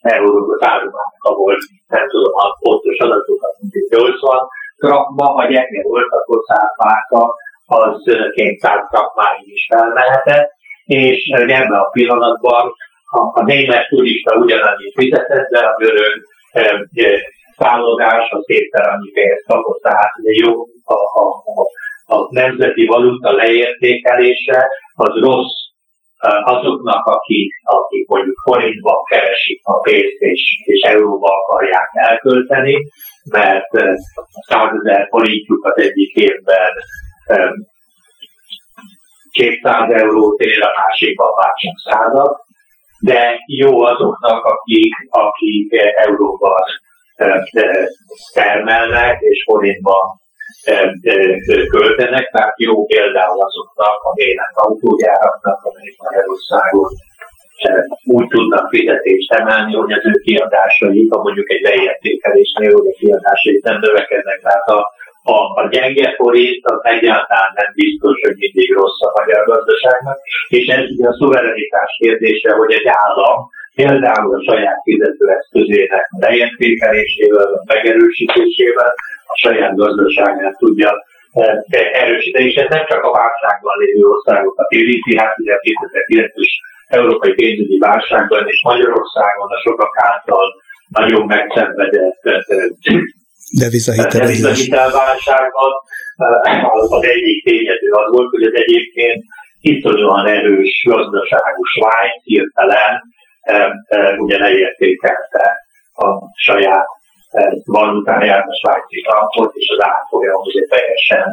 [0.00, 4.46] euró, 100 márka volt, nem tudom a pontos adatokat, mint 80
[4.78, 7.34] drakma, ha gyenge volt, akkor 100 márka,
[7.66, 8.02] az
[8.34, 10.50] 200 drakmáig is felmehetett,
[10.84, 12.72] és ebben a pillanatban
[13.10, 16.84] a, a német turista ugyanannyit fizetett, de a görög e,
[17.56, 19.10] szállodás az kétszer annyi
[19.46, 20.52] kapott, tehát ugye jó
[20.84, 21.66] a, a, a,
[22.16, 25.62] a nemzeti valuta leértékelése az rossz
[26.44, 32.76] azoknak, akik, akik mondjuk forintban keresik a pénzt és, és euróba akarják elkölteni,
[33.30, 33.72] mert
[34.14, 36.72] a 100 ezer forintjukat egyik évben
[39.30, 42.42] 200 eurót ér, a másikban már csak százat,
[43.08, 43.22] de
[43.60, 45.72] jó azoknak, akik, akik
[46.06, 46.64] Euróban
[48.32, 50.04] termelnek és forintban
[51.70, 56.90] költenek, tehát jó például azoknak a német autógyáraknak, amelyek Magyarországon
[58.16, 63.60] úgy tudnak fizetést emelni, hogy az ő kiadásaik, ha mondjuk egy leértékelésnél, hogy a kiadásai
[63.62, 64.38] nem növekednek.
[64.42, 64.78] Tehát a,
[65.24, 70.64] a, a gyenge forint az egyáltalán nem biztos, hogy mindig rossz a magyar gazdaságnak, és
[70.76, 73.38] ez ugye a szuverenitás kérdése, hogy egy állam
[73.74, 78.92] például a saját fizetőeszközének a leértékelésével, a megerősítésével
[79.34, 80.90] a saját gazdaságát tudja
[81.32, 86.52] eh, erősíteni, és ez nem csak a válságban lévő országokat érinti, hát ugye a 2009-es
[86.88, 90.46] európai pénzügyi válságban és Magyarországon a sokak által
[90.88, 92.40] nagyon megszenvedett eh,
[93.58, 95.72] devizahitelválságban
[96.72, 99.22] az egyik tényező az volt, hogy az egyébként
[99.60, 103.02] iszonyúan erős gazdaságú Svájc hirtelen
[104.16, 105.56] ugye leértékelte
[105.94, 106.06] a
[106.46, 106.86] saját
[107.64, 111.24] valutáját, a svájci frankot, és az átfolyam ugye teljesen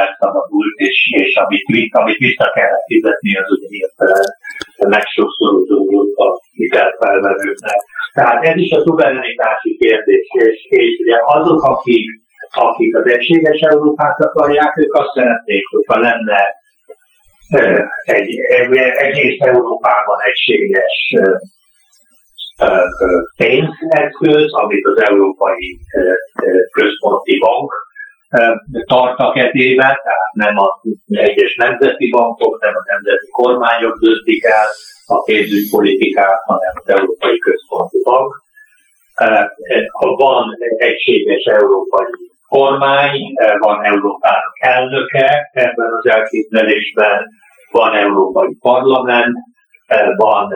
[0.00, 1.64] elszabadult, és, és amit,
[2.00, 4.28] amit vissza kellett fizetni, az ugye hirtelen
[4.96, 7.80] megsokszorozódott a hitelfelvevőknek.
[8.12, 12.06] Tehát ez is a szuverenitási kérdés, és, és ugye azok, akik,
[12.52, 16.40] akik az egységes Európát akarják, ők azt szeretnék, hogyha lenne
[18.04, 21.14] egy, egy, egész Európában egységes
[23.36, 25.78] pénzeszköz, amit az Európai
[26.72, 27.72] Központi Bank
[28.86, 30.70] tart a kezében, tehát nem az
[31.06, 34.68] egyes nemzeti bankok, nem a nemzeti kormányok döntik el
[35.06, 38.41] a pénzügypolitikát, hanem az Európai Központi Bank.
[40.16, 40.44] Van
[40.76, 42.12] egységes európai
[42.48, 43.20] kormány,
[43.58, 47.26] van Európának elnöke ebben az elképzelésben,
[47.70, 49.36] van Európai Parlament,
[50.16, 50.48] van,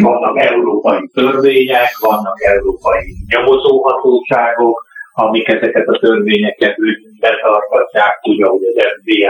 [0.00, 6.76] vannak európai törvények, vannak európai nyomozóhatóságok, amik ezeket a törvényeket
[7.20, 9.26] betartatják, úgy, ahogy az FBI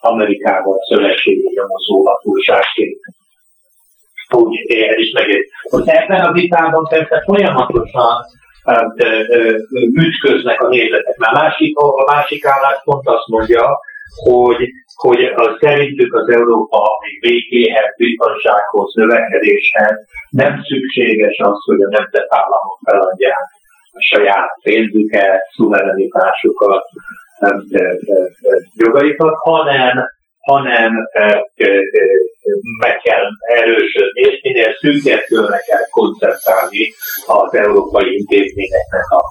[0.00, 3.00] Amerikában szövetségi nyomozóhatóságként
[4.34, 5.48] úgy ez is megért.
[5.70, 8.16] Most ebben a vitában persze folyamatosan
[9.94, 11.16] ütköznek a nézetek.
[11.16, 13.78] Mert másik, a másik álláspont azt mondja,
[14.24, 19.96] hogy, hogy az szerintük az Európa még békéhez, biztonsághoz, növekedéshez
[20.30, 23.46] nem szükséges az, hogy a nemzetállamok feladják
[23.92, 26.82] a saját pénzüket, szuverenitásukat,
[28.76, 30.08] jogaikat, hanem,
[30.40, 30.92] hanem
[32.82, 36.82] meg kell erősödni, és minél szűkebb körre kell koncentrálni
[37.26, 39.22] az európai intézményeknek a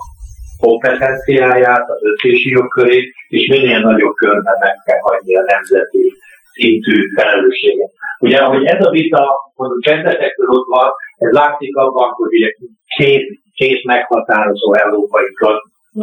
[0.60, 6.14] kompetenciáját, az ötési jogkörét, és minél nagyobb körben meg kell hagyni a nemzeti
[6.54, 7.92] szintű felelősséget.
[8.20, 12.52] Ugye, ahogy ez a vita mondjuk kezdetekről ott van, ez látszik abban, hogy ugye
[12.98, 15.34] két, két meghatározó európai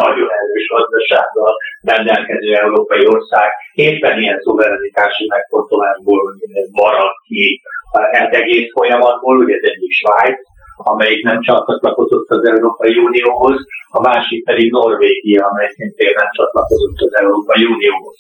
[0.03, 1.53] nagyon erős gazdasággal
[1.93, 6.23] rendelkező európai ország éppen ilyen szuverenitási megfontolásból
[6.83, 7.45] marad ki
[7.93, 10.39] az egész folyamatból, ugye ez egyik Svájc,
[10.77, 13.59] amelyik nem csatlakozott az Európai Unióhoz,
[13.91, 18.17] a másik pedig Norvégia, amely szintén nem csatlakozott az Európai Unióhoz.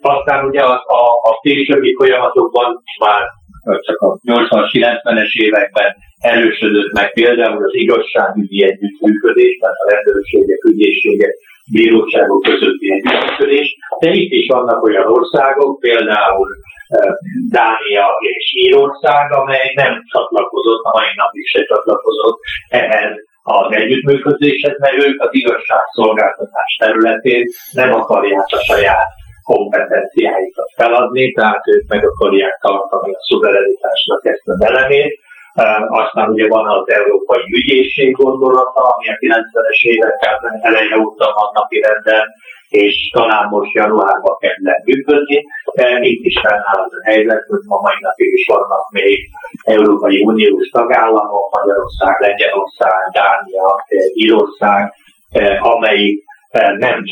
[0.00, 3.22] Aztán ugye a, a, a későbbi folyamatokban már
[3.80, 11.34] csak a 80-as, 90-es években erősödött meg például az igazságügyi együttműködés, tehát a rendőrségek, ügyészségek,
[11.72, 16.48] bíróságok közötti együttműködés, de itt is vannak olyan országok, például
[17.50, 25.04] Dánia és Írország, amely nem csatlakozott, a mai napig se csatlakozott ehhez az együttműködéshez, mert
[25.04, 29.08] ők az igazságszolgáltatás területén nem akarják a saját
[29.50, 35.12] kompetenciáikat feladni, tehát ők meg akarják tartani a szuverenitásnak ezt az elemét.
[36.02, 40.14] Aztán ugye van az Európai Ügyészség gondolata, ami a 90-es évek
[40.68, 42.26] eleje óta van napi renden,
[42.68, 45.38] és talán most januárban kezdett működni.
[46.00, 49.18] Itt is fennáll az a helyzet, hogy ma mai napig is vannak még
[49.76, 53.68] Európai Uniós tagállamok, Magyarország, Lengyelország, Dánia,
[54.14, 54.82] Írország,
[55.60, 56.24] amelyik
[56.78, 57.04] nem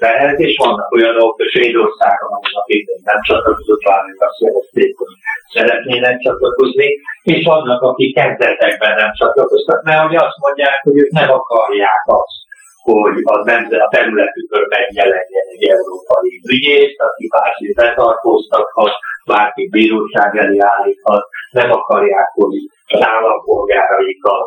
[0.00, 5.14] csatlakozott ehhez, és vannak olyanok, Svédországon, akik nem csatlakozott, várjuk azt jelezték, hogy
[5.54, 6.88] szeretnének csatlakozni,
[7.22, 12.38] és vannak, akik kezdetekben nem csatlakoztak, mert ugye azt mondják, hogy ők nem akarják azt,
[12.82, 18.92] hogy a, nemzet, a területükön megjelenjen egy európai ügyész, aki bárki betartóztathat,
[19.26, 22.54] bárki bíróság elé állíthat, nem akarják, hogy
[22.92, 24.46] az állampolgáraikat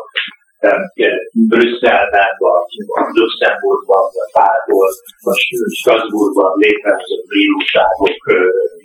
[1.50, 2.70] Brüsszelben, vagy
[3.18, 4.88] Luxemburgban, vagy bárhol,
[5.26, 5.40] vagy
[5.80, 8.18] Strasbourgban létrehozott bíróságok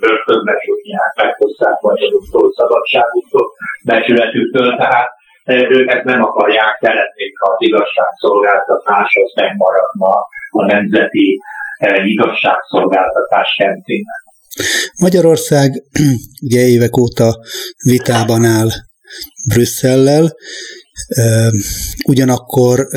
[0.01, 3.45] börtönbe csukják, meghozzák magyaroktól, szabadságuktól,
[3.89, 5.09] becsületüktől, tehát
[5.77, 10.11] őket nem akarják, szeretnék, ha az igazságszolgáltatás az megmaradna
[10.59, 11.27] a nemzeti
[12.13, 14.19] igazságszolgáltatás kentében.
[15.01, 15.69] Magyarország
[16.47, 17.29] ugye évek óta
[17.85, 18.69] vitában áll
[19.53, 20.25] Brüsszellel,
[22.05, 22.87] Ugyanakkor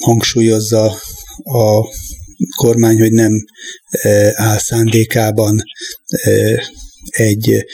[0.00, 1.00] hangsúlyozza
[1.42, 1.88] a
[2.56, 3.32] kormány, hogy nem
[4.34, 5.62] áll szándékában
[7.10, 7.64] egy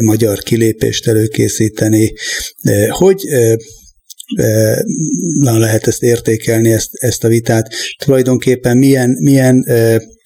[0.00, 2.12] magyar kilépést előkészíteni.
[2.88, 3.22] Hogy
[5.38, 7.74] na, lehet ezt értékelni, ezt, ezt a vitát?
[8.04, 9.66] Tulajdonképpen milyen, milyen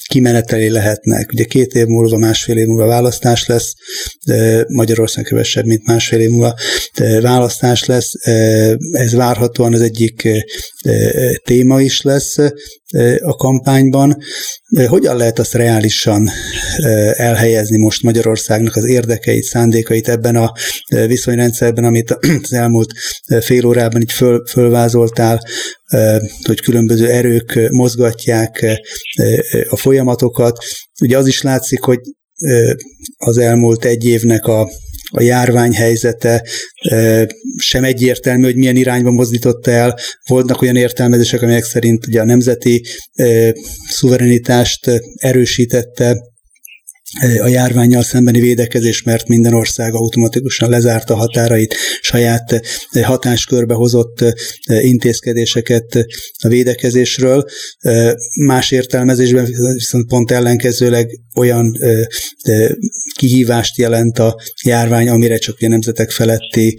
[0.08, 1.32] kimeneteli lehetnek.
[1.32, 3.72] Ugye két év múlva, másfél év múlva választás lesz,
[4.68, 6.54] Magyarország kevesebb, mint másfél év múlva
[7.20, 8.12] választás lesz.
[8.92, 10.28] Ez várhatóan az egyik
[11.44, 12.36] téma is lesz
[13.20, 14.16] a kampányban.
[14.86, 16.28] Hogyan lehet azt reálisan
[17.16, 20.52] elhelyezni most Magyarországnak az érdekeit, szándékait ebben a
[21.06, 22.10] viszonyrendszerben, amit
[22.42, 22.92] az elmúlt
[23.40, 25.40] fél órában így föl, fölvázoltál,
[26.42, 28.80] hogy különböző erők mozgatják
[29.68, 30.58] a folyamatokat.
[31.00, 32.00] Ugye az is látszik, hogy
[33.16, 34.68] az elmúlt egy évnek a
[35.10, 36.44] a járványhelyzete
[37.56, 39.98] sem egyértelmű, hogy milyen irányba mozdította el.
[40.26, 42.84] Voltak olyan értelmezések, amelyek szerint ugye a nemzeti
[43.88, 46.16] szuverenitást erősítette
[47.42, 52.60] a járványjal szembeni védekezés, mert minden ország automatikusan lezárta határait, saját
[53.02, 54.24] hatáskörbe hozott
[54.80, 56.06] intézkedéseket
[56.38, 57.44] a védekezésről.
[58.46, 61.78] Más értelmezésben viszont pont ellenkezőleg olyan
[63.16, 66.78] kihívást jelent a járvány, amire csak a nemzetek feletti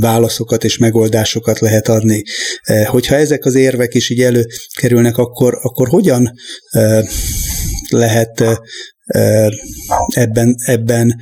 [0.00, 2.22] válaszokat és megoldásokat lehet adni.
[2.84, 6.32] Hogyha ezek az érvek is így előkerülnek, akkor, akkor hogyan
[7.88, 8.44] lehet
[10.14, 11.14] ebben, ebben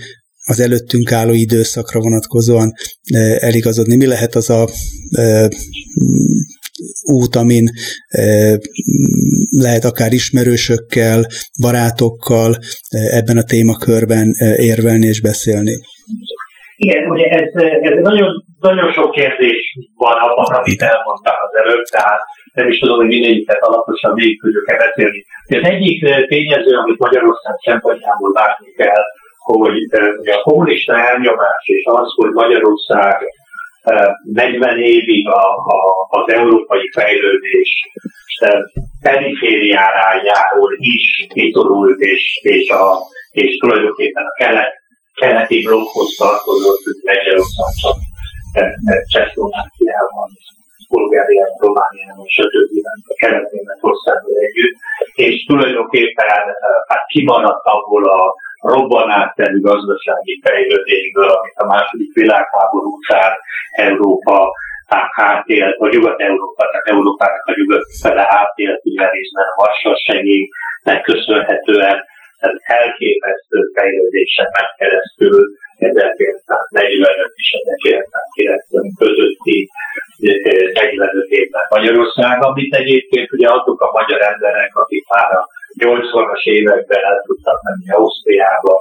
[0.46, 2.72] az előttünk álló időszakra vonatkozóan
[3.38, 3.96] eligazodni.
[3.96, 4.68] Mi lehet az a
[7.02, 7.68] út, amin
[9.50, 11.26] lehet akár ismerősökkel,
[11.60, 12.56] barátokkal
[12.90, 15.72] ebben a témakörben érvelni és beszélni?
[16.76, 19.58] Igen, ugye ez, ez nagyon, nagyon sok kérdés
[19.94, 22.20] van abban, amit elmondtál az előbb, tehát
[22.52, 25.24] nem is tudom, hogy mindegyiket alaposan végig tudjuk-e beszélni.
[25.48, 29.04] Az egyik eh, tényező, amit Magyarország szempontjából látni kell,
[29.38, 33.16] hogy eh, a kommunista elnyomás és az, hogy Magyarország
[34.32, 35.44] 40 eh, évig a,
[35.76, 35.78] a,
[36.08, 37.70] az európai fejlődés
[39.00, 42.98] perifériájáról is kiszorult, és, és a
[43.30, 44.72] és tulajdonképpen a kelet,
[45.14, 47.96] keleti blokkhoz tartozott Magyarország csak
[49.12, 50.28] Csehszlovákiában,
[50.92, 52.72] Bulgáriában, Romániában, stb.
[53.12, 54.76] a kelet-németországban együtt,
[55.26, 56.28] és tulajdonképpen
[56.90, 58.22] hát kimaradt abból a
[58.74, 63.32] robbanásszerű gazdasági fejlődésből, amit a második világháború után
[63.88, 64.36] Európa
[65.16, 71.98] átélt, vagy Nyugat-Európa, tehát Európának a nyugat fele átélt, ugye részben a Varsas segélynek köszönhetően,
[72.38, 75.36] tehát elképesztő fejlődésen keresztül
[75.82, 79.58] 1945 és 1990 közötti
[80.72, 85.42] 45 évben Magyarország, amit egyébként ugye azok a magyar emberek, akik már a
[85.78, 88.74] 80-as években el tudtak menni Ausztriába,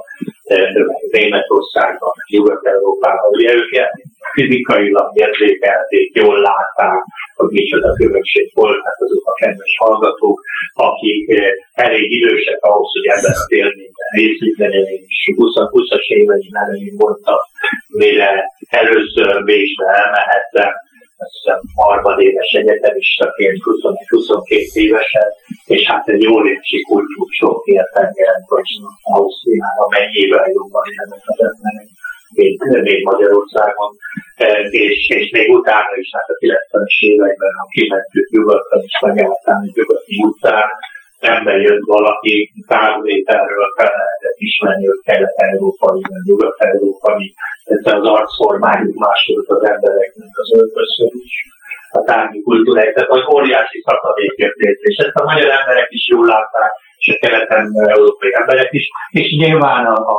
[1.10, 3.70] Németországban, Nyugat-Európában, ugye ők
[4.34, 7.02] fizikailag érzékelték, jól látták,
[7.34, 10.40] hogy micsoda különbség volt, hát azok a kedves hallgatók,
[10.74, 11.24] akik
[11.72, 17.42] elég idősek ahhoz, hogy ebben a élményben részt legyen, és 20-as éveim elején voltak,
[17.88, 20.72] mire először Bécsbe elmehettem,
[21.34, 25.28] hiszem harmadéves egyetemistaként, 21-22 évesen,
[25.74, 28.70] és hát egy óriási kultúrsok értelmére, hogy
[29.16, 31.88] Ausztriában mennyivel jobban élnek az emberek,
[32.38, 32.58] mint,
[32.88, 33.90] mint Magyarországon,
[34.36, 34.48] e,
[34.86, 39.74] és, és még utána is, hát a 90-es években, ha kimentük nyugatra, és megálltál egy
[39.76, 40.68] nyugati utcán,
[41.22, 42.36] szembe jött valaki,
[42.68, 47.26] száz méterről fel lehetett ismerni, hogy kelet-európai, vagy nyugat-európai,
[47.74, 51.34] ez az arcformájuk más volt az embereknek az öltözön is.
[51.98, 54.34] A tárgyi kultúrája, tehát az óriási szakadék
[54.90, 58.86] és ezt a magyar emberek is jól látták, és a keleten-európai emberek is,
[59.20, 60.18] és nyilván a, a,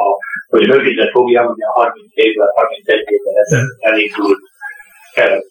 [0.00, 0.04] a
[0.52, 4.40] hogy rövidre fogjam, ugye a 30 évvel, 31 évvel ezelőtt elindult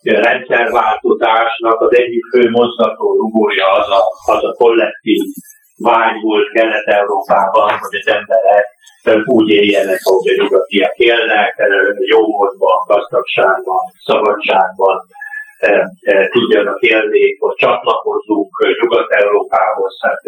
[0.04, 4.02] rendszerváltozásnak az egyik fő mozgató rugója az a,
[4.34, 5.22] az a kollektív
[5.78, 8.66] vágy volt Kelet-Európában, hogy az emberek
[9.26, 11.54] úgy éljenek, ahogy a nyugatiak élnek,
[12.10, 14.98] jómódban, gazdagságban, szabadságban
[16.32, 18.50] tudjanak élni, hogy csatlakozzunk
[18.82, 20.22] Nyugat-Európához, hát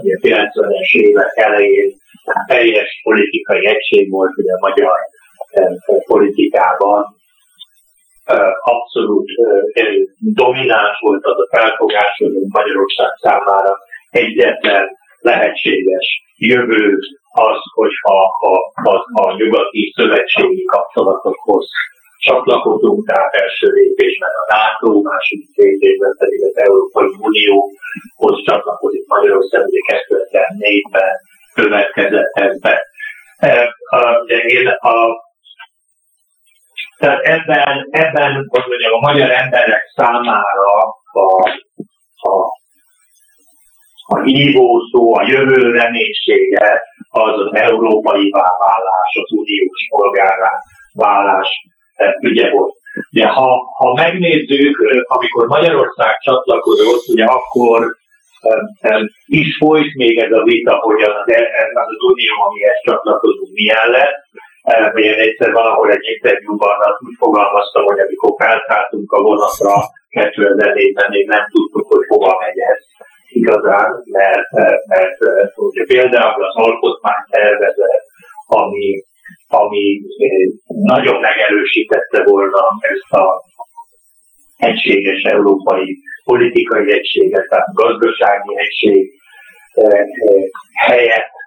[0.00, 1.92] ugye 90-es évek elején
[2.46, 4.98] teljes politikai egység volt ugye a magyar
[6.06, 7.16] politikában,
[8.74, 9.28] abszolút
[10.34, 13.76] domináns volt az a felfogás, hogy Magyarország számára
[14.10, 14.86] egyetlen
[15.20, 16.06] lehetséges
[16.36, 16.98] jövő
[17.32, 18.18] az, hogyha
[18.52, 18.54] a,
[18.90, 21.66] a, a nyugati szövetségi kapcsolatokhoz
[22.18, 29.80] csatlakozunk, tehát első lépésben a NATO, második lépésben pedig az Európai Unióhoz csatlakozik Magyarország, ugye
[29.86, 31.14] 2004-ben
[31.54, 32.82] következett ez be.
[34.46, 34.96] Én a
[36.98, 40.64] tehát ebben, ebben hogy mondjam, a magyar emberek számára
[41.12, 41.20] a,
[42.20, 42.30] a,
[44.06, 50.50] a hívó szó, a jövő reménysége az az európai válás, az uniós polgárá
[50.92, 51.48] válás
[51.94, 52.72] e, ügye volt.
[53.12, 54.76] Ugye, ha, ha megnézzük,
[55.06, 57.96] amikor Magyarország csatlakozott, ugye akkor
[59.26, 61.14] is folyt még ez a vita, hogy az,
[61.74, 64.22] az, az unió, amihez csatlakozunk, milyen lett,
[64.92, 69.74] hogy én egyszer valahol egy interjúban azt úgy fogalmaztam, hogy amikor felszálltunk a vonatra
[70.10, 72.80] 2004-ben, még nem tudtuk, hogy hova megy ez
[73.28, 74.50] igazán, mert,
[74.86, 75.16] mert
[75.54, 78.02] ugye például az alkotmány tervezet,
[78.46, 79.02] ami,
[79.48, 80.00] ami
[80.66, 83.42] nagyon megerősítette volna ezt a
[84.56, 89.12] egységes európai politikai egységet, tehát gazdasági egység
[90.86, 91.37] helyett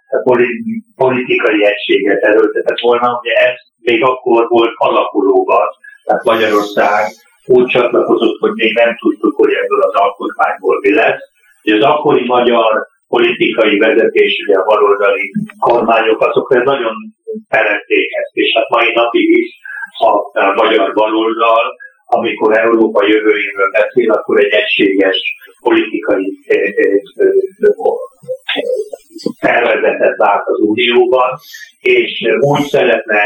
[0.95, 5.67] politikai egységet erőltetett volna, ugye ez még akkor volt alakulóban,
[6.03, 7.03] tehát Magyarország
[7.45, 11.21] úgy csatlakozott, hogy még nem tudtuk, hogy ebből az alkotmányból mi lesz.
[11.63, 16.95] Ugye az akkori magyar politikai vezetés, ugye a baloldali kormányok, azok nagyon
[17.49, 19.49] szerették ezt, és hát mai napig is
[19.97, 21.65] a, a magyar baloldal,
[22.05, 25.17] amikor Európa jövőjéről beszél, akkor egy egységes
[25.59, 27.31] politikai eh, eh, eh,
[29.39, 31.29] szervezetet lát az Unióban,
[31.79, 33.21] és úgy szeretne,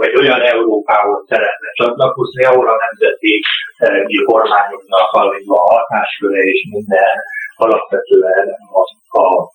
[0.00, 3.40] egy olyan Európához szeretne csatlakozni, ahol a nemzeti
[4.24, 5.10] kormányoknak
[5.46, 7.14] a hatásköre és minden
[7.56, 8.46] alapvetően
[8.80, 8.82] a,
[9.20, 9.50] a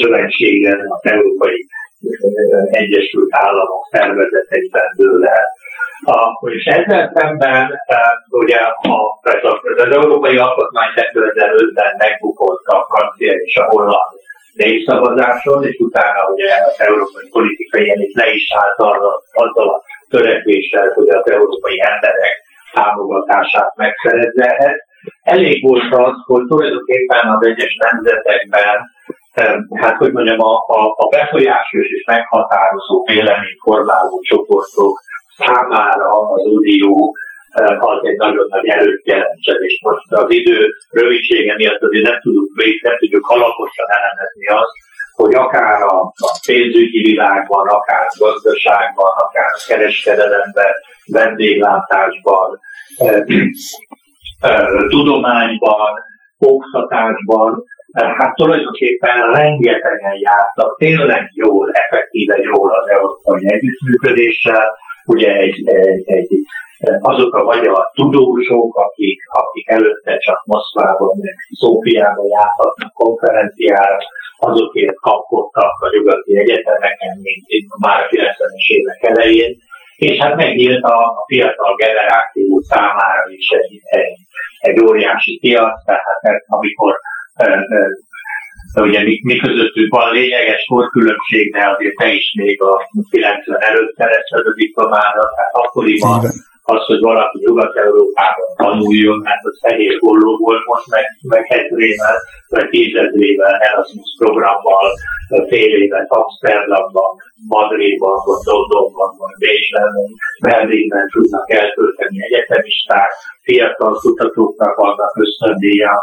[0.00, 1.66] szövetségen, az Európai
[2.70, 5.46] Egyesült Államok szervezeteiben dől el.
[6.04, 7.80] A, és ezzel szemben
[8.30, 9.20] ugye a,
[9.78, 14.17] az Európai Alkotmány 2005-ben megbukott a francia és a holland
[14.62, 19.10] népszavazáson, és utána ugye az európai politikai elit le is állt arra,
[19.44, 22.36] azzal a törekvéssel, hogy az európai emberek
[22.72, 24.78] támogatását megszerezze ehhez.
[25.22, 28.78] Elég volt az, hogy tulajdonképpen az egyes nemzetekben
[29.74, 35.00] hát hogy mondjam, a, a, a befolyásos és meghatározó véleményformáló csoportok
[35.36, 37.16] számára az unió
[37.78, 42.82] az egy nagyon nagy erőt jelentsen, és most az idő rövidsége miatt azért nem tudjuk,
[42.82, 44.74] nem tudjuk alaposan elemezni azt,
[45.14, 50.72] hogy akár a, a pénzügyi világban, akár a gazdaságban, akár a kereskedelemben,
[51.06, 52.58] vendéglátásban,
[52.96, 53.22] eh,
[54.40, 55.92] eh, tudományban,
[56.38, 64.76] oktatásban, hát tulajdonképpen rengetegen jártak tényleg jól, effektíve jól az európai együttműködéssel.
[65.04, 66.28] Ugye egy, egy, egy
[67.00, 73.98] azok a magyar tudósok, akik, akik előtte csak Moszkvában, meg Szófiában járhatnak konferenciára,
[74.38, 79.56] azokért kapkodtak a nyugati egyetemeken, mint már a 90-es évek elején,
[79.96, 84.16] és hát megnyílt a fiatal generáció számára is egy, egy,
[84.58, 86.98] egy óriási piac, tehát amikor
[88.74, 93.94] ugye mi, mi közöttünk van lényeges korkülönbség, de azért te is még a 90 előtt
[93.96, 96.20] szerezted a diplomádat, tehát akkoriban
[96.74, 102.16] az, hogy valaki Nyugat-Európában tanuljon, mert az fehér golló volt most meg, meg hetvével,
[102.48, 104.86] vagy tízezrével Erasmus programmal,
[105.50, 107.10] fél évet Amsterdamban,
[107.48, 109.92] Madridban, vagy Londonban, vagy Bécsben,
[110.46, 113.10] Berlinben tudnak eltölteni egyetemisták,
[113.46, 116.02] fiatal kutatóknak vannak ösztöndíjak.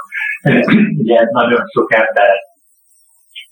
[1.01, 2.33] Ugye nagyon sok ember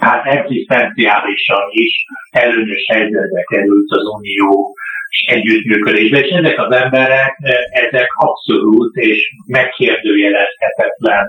[0.03, 1.93] hát egzisztenciálisan is
[2.31, 4.75] előnyös helyzetbe került az Unió
[5.25, 7.37] együttműködésbe, és ezek az emberek,
[7.71, 11.27] ezek abszolút és megkérdőjelezhetetlen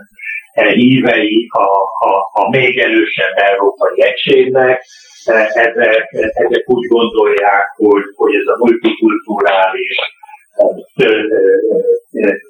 [0.74, 1.68] hívei a,
[2.08, 4.82] a, a még erősebb európai egységnek,
[5.54, 9.96] ezek, ezek úgy gondolják, hogy, hogy ez a multikulturális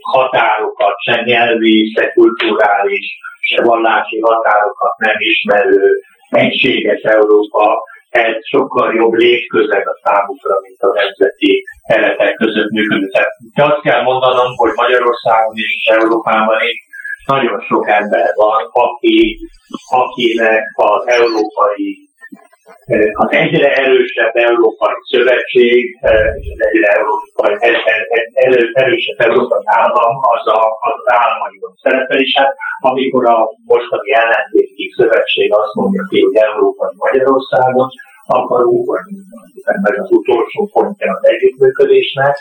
[0.01, 3.07] határokat, se nyelvi, se kulturális,
[3.41, 6.01] se vallási határokat nem ismerő
[6.35, 11.53] egységes Európa ez sokkal jobb légközeg a számukra, mint a nemzeti
[11.89, 13.07] keretek között működő.
[13.07, 13.33] Tehát
[13.71, 16.79] azt kell mondanom, hogy Magyarországon és Európában is
[17.27, 19.39] nagyon sok ember van, aki,
[20.01, 21.87] akinek az európai
[23.13, 25.99] az egyre erősebb Európai Szövetség,
[26.53, 27.55] az egyre európai,
[28.73, 32.33] erősebb Európai Állam, az, a, az államaiban szerepel, is.
[32.37, 37.89] hát amikor a mostani ellenzéki szövetség azt mondja ki, hogy Európai Magyarországon,
[38.27, 39.07] akarunk, vagy
[39.83, 42.37] meg az utolsó pontja az együttműködésnek,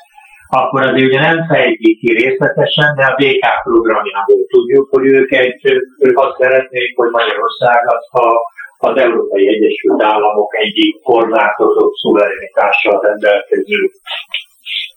[0.49, 5.61] akkor azért ugye nem fejtik ki részletesen, de a DK programjából tudjuk, hogy ők, egy,
[5.99, 8.27] ők azt szeretnék, hogy Magyarország az a,
[8.89, 13.79] az Európai Egyesült Államok egyik korlátozott szuverenitással rendelkező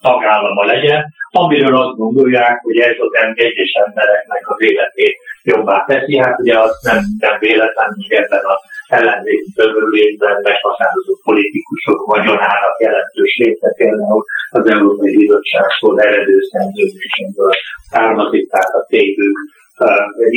[0.00, 1.02] tagállama legyen,
[1.42, 6.16] amiről azt gondolják, hogy ez az egyes embereknek az életét jobbá teszi.
[6.24, 8.60] Hát ugye az nem, nem véletlen, hogy ebben az
[8.98, 14.22] ellenzéki törvülésben meghatározott politikusok vagyonának jelentős része például
[14.58, 17.52] az Európai Bizottságtól eredő szerződésemből
[17.90, 19.36] származik, tehát a cégük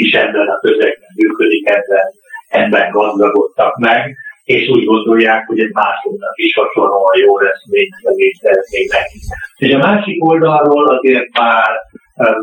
[0.04, 2.08] is ebben a közegben működik, ebben,
[2.50, 4.16] ebben gazdagodtak meg
[4.56, 8.42] és úgy gondolják, hogy egy másodnak is hasonlóan jó lesz, mint, mint
[8.92, 9.22] nekik.
[9.58, 11.72] És a másik oldalról azért már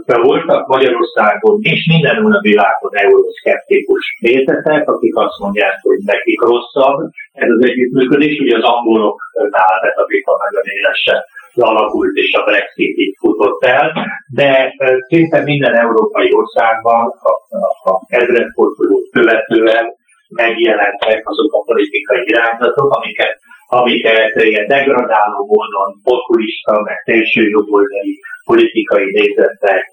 [0.06, 6.98] de voltak Magyarországon és mindenhol a világon euroszkeptikus nézetek, akik azt mondják, hogy nekik rosszabb
[7.32, 8.38] ez az együttműködés.
[8.40, 11.18] Ugye az angoloknál ez a vita nagyon élesen
[11.62, 13.92] alakult és a Brexit futott el,
[14.34, 14.74] de
[15.08, 19.94] szinte minden európai országban a, a, a ezredfordulót követően
[20.28, 29.84] megjelentek azok a politikai irányzatok, amiket, amiket ilyen degradáló módon populista, meg szélsőjobboldali politikai nézetek,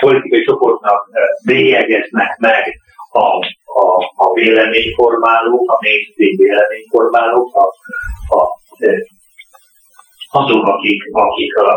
[0.00, 1.08] politikai csoportnak
[1.46, 2.80] bélyegeznek meg
[3.12, 3.26] a,
[3.84, 3.86] a,
[4.16, 7.66] a véleményformálók, a mainstream véleményformálók, a,
[8.36, 8.42] a,
[10.30, 11.70] azok, akik, akik a,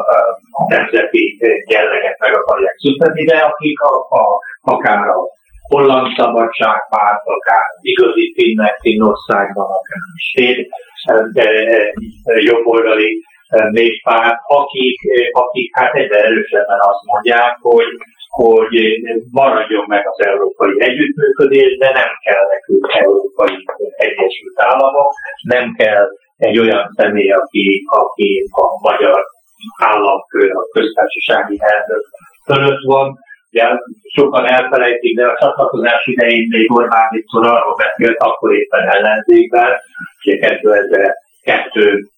[0.51, 1.37] a nemzeti
[1.67, 4.23] jelleget meg akarják szüntetni, de akik a, a,
[4.61, 5.19] akár a
[5.67, 9.99] holland szabadságpárt, akár igazi finnek Finnországban, akár
[10.31, 10.67] svéd
[12.49, 13.21] jobboldali
[13.71, 14.99] néppárt, akik,
[15.31, 17.91] akik hát egyre erősebben azt mondják, hogy,
[18.29, 18.73] hogy
[19.31, 26.07] maradjon meg az európai együttműködés, de nem kell nekünk európai Egyesült Államok, nem kell
[26.41, 29.23] egy olyan személy, aki, aki a magyar
[29.83, 32.03] államfő, a köztársasági elnök
[32.45, 33.19] fölött van,
[33.53, 33.67] Ugye
[34.15, 39.69] sokan elfelejtik, de a csatlakozás idején még Orbán Viktor arról beszélt, akkor éppen ellenzékben,
[40.23, 42.09] ugye 2002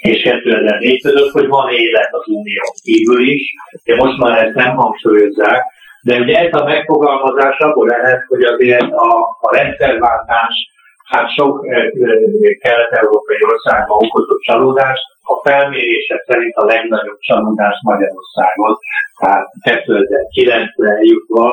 [0.00, 3.42] és 2004 között, hogy van élet az unió kívül is,
[3.84, 5.62] de most már ezt nem hangsúlyozzák,
[6.02, 9.08] De ugye ez a megfogalmazás abból lehet, hogy azért a,
[9.40, 10.54] a rendszerváltás
[11.12, 11.54] hát sok
[12.64, 18.72] kelet-európai országban okozott csalódást, a felmérések szerint a legnagyobb csalódás Magyarországon,
[19.20, 21.46] tehát 2009-re jutva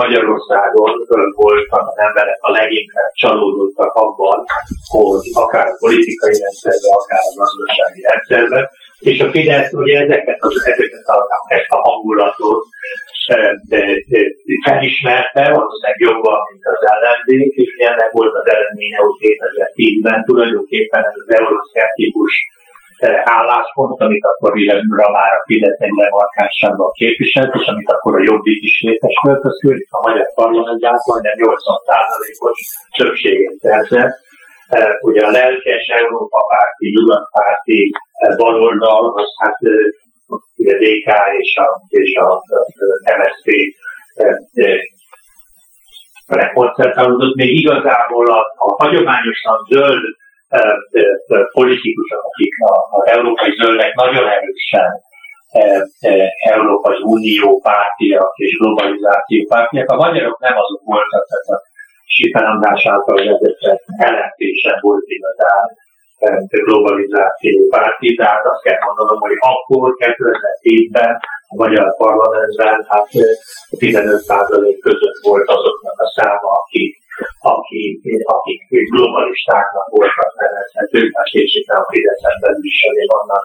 [0.00, 0.90] Magyarországon
[1.34, 4.44] voltak az emberek a leginkább csalódottak abban,
[4.96, 8.64] hogy akár a politikai rendszerben, akár a gazdasági rendszerben,
[9.00, 11.16] és a Fidesz ugye ezeket, az, ezeket a,
[11.56, 12.62] ezt a hangulatot
[14.66, 21.16] felismerte, valószínűleg jobban, mint az ellenzék, és ennek volt az eredménye, hogy 2010-ben tulajdonképpen ez
[21.22, 22.32] az euroszkeptikus
[23.38, 28.62] álláspont, amit akkor Villeműra már a Fidesz egy lemarkánságban képviselt, és amit akkor a Jobbik
[28.62, 29.58] is létesült, az
[29.90, 32.58] a magyar parlamentben majdnem 80%-os
[32.98, 34.14] többséget szerzett.
[35.00, 37.90] Ugye a lelkes Európa párti, nyugatpárti
[38.36, 39.58] baloldal, az hát
[40.56, 41.08] ugye DK
[41.38, 42.42] és a, és a
[43.18, 43.48] MSZP
[46.54, 50.02] koncentrálódott, még igazából a, a hagyományosan zöld
[51.52, 52.54] politikusok, akik
[52.90, 54.90] az európai zöldek nagyon erősen
[56.50, 59.90] Európai Unió pártiak és globalizáció pártiak.
[59.90, 61.62] A magyarok nem azok voltak, tehát
[62.14, 63.82] Sipen András által vezetett
[64.12, 64.38] LMP
[64.80, 65.66] volt igazán
[66.68, 71.12] globalizáció párti, tehát azt kell mondanom, hogy akkor 2007-ben
[71.52, 73.06] a magyar parlamentben hát
[73.70, 76.92] 15% között volt azoknak a száma, akik
[77.56, 78.00] akik,
[78.36, 78.60] akik
[78.94, 82.78] globalistáknak voltak nevezhetők, mert készítem a Fideszen belül is
[83.16, 83.44] vannak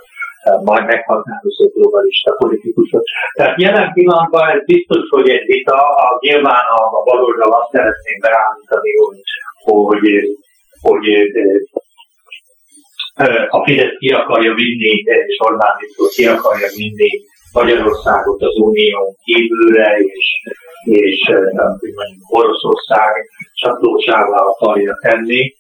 [0.70, 3.04] majd meghatározó globalista politikusok.
[3.38, 8.20] Tehát jelen pillanatban ez biztos, hogy egy vita, a, nyilván a, a baloldal azt szeretném
[8.26, 9.20] beállítani, hogy,
[9.68, 10.04] hogy,
[10.88, 11.06] hogy
[13.50, 14.94] a Fidesz ki akarja vinni,
[15.30, 17.12] és Orbán Viktor ki akarja vinni
[17.54, 20.28] Magyarországot az unión kívülre, és,
[20.84, 21.20] és
[22.00, 23.12] mondjuk Oroszország
[23.54, 25.54] csatlósává akarja tenni.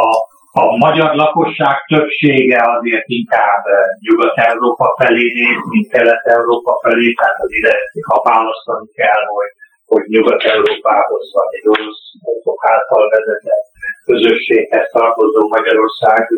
[0.00, 0.04] A,
[0.62, 3.62] a magyar lakosság többsége azért inkább
[4.06, 7.74] Nyugat-Európa felé néz, mint Kelet-Európa felé, tehát az ide,
[8.08, 9.52] ha választani kell, hogy,
[9.86, 12.02] hogy Nyugat-Európához vagy egy orosz
[12.72, 13.71] által vezetett
[14.04, 16.28] közösséghez tartozó Magyarország,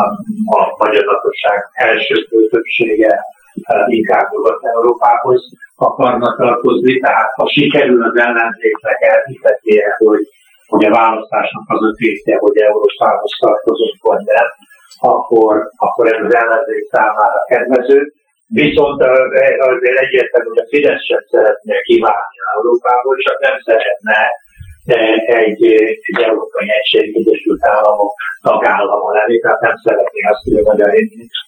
[0.00, 0.04] a,
[0.58, 2.14] a magyar lakosság első
[2.50, 3.20] többsége
[3.86, 5.42] inkább Nyugat-Európához
[5.76, 10.22] akarnak tartozni, tehát ha sikerül az ellenzéknek elhitetnie, hogy,
[10.66, 14.48] hogy a választásnak az a tétje, hogy Európához tartozott vagy nem,
[15.12, 18.12] akkor, akkor ez az ellenzék számára kedvező.
[18.48, 24.18] Viszont azért egyértelmű, hogy a Fidesz sem szeretne kívánni Európából, csak nem szeretne
[24.86, 25.62] egy,
[26.08, 28.12] egy Európai Egység Egyesült Államok
[28.42, 30.90] tagállama lenni, tehát nem szeretné azt, hogy a magyar,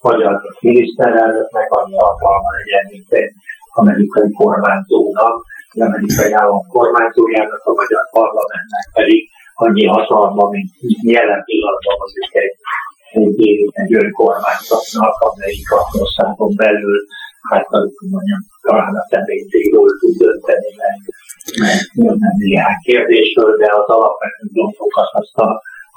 [0.03, 3.32] magyar miniszterelnöknek annyi hatalma legyen, mint egy
[3.80, 5.36] amerikai kormányzónak,
[5.72, 9.20] az amerikai állam kormányzójának, a magyar parlamentnek pedig
[9.64, 10.70] annyi hatalma, mint
[11.14, 12.55] jelen pillanatban mondjuk egy,
[13.22, 13.41] egy,
[13.82, 16.99] egy önkormányzatnak, amelyik a országon belül,
[17.51, 17.66] hát
[18.14, 20.97] mondjam, talán a személyzéről tud dönteni, nem
[22.45, 25.49] néhány kérdésről, de az alapvető dolgokat azt a,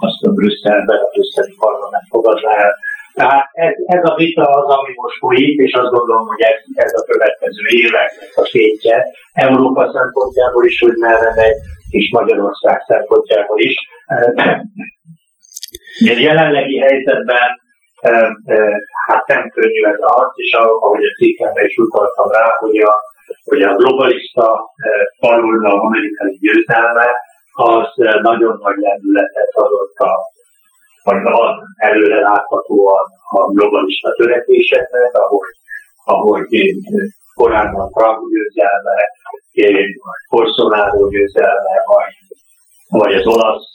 [0.06, 2.74] azt a Brüsszelben, a brüsszeli parlament fogadná el,
[3.14, 6.94] tehát ez, ez a vita az, ami most folyik, és azt gondolom, hogy ez, ez
[7.00, 11.58] a következő éveknek a tétje, Európa szempontjából is, hogy merre megy,
[11.90, 13.76] és Magyarország szempontjából is.
[16.10, 17.50] A jelenlegi helyzetben
[19.08, 22.94] hát nem könnyű ez az, és ahogy a cikkemben is utaltam rá, hogy a,
[23.44, 24.48] hogy a globalista
[25.20, 27.08] baloldal amerikai győzelme
[27.54, 27.88] az
[28.22, 30.14] nagyon nagy lendületet adott a
[31.04, 35.54] vagy ad előre láthatóan a globalista törekvéseknek, ahogy,
[36.06, 36.46] ahogy
[37.34, 38.98] korábban Trump győzelme,
[39.54, 39.86] vagy
[40.30, 42.14] Bolsonaro győzelme, vagy,
[42.88, 43.66] vagy az olasz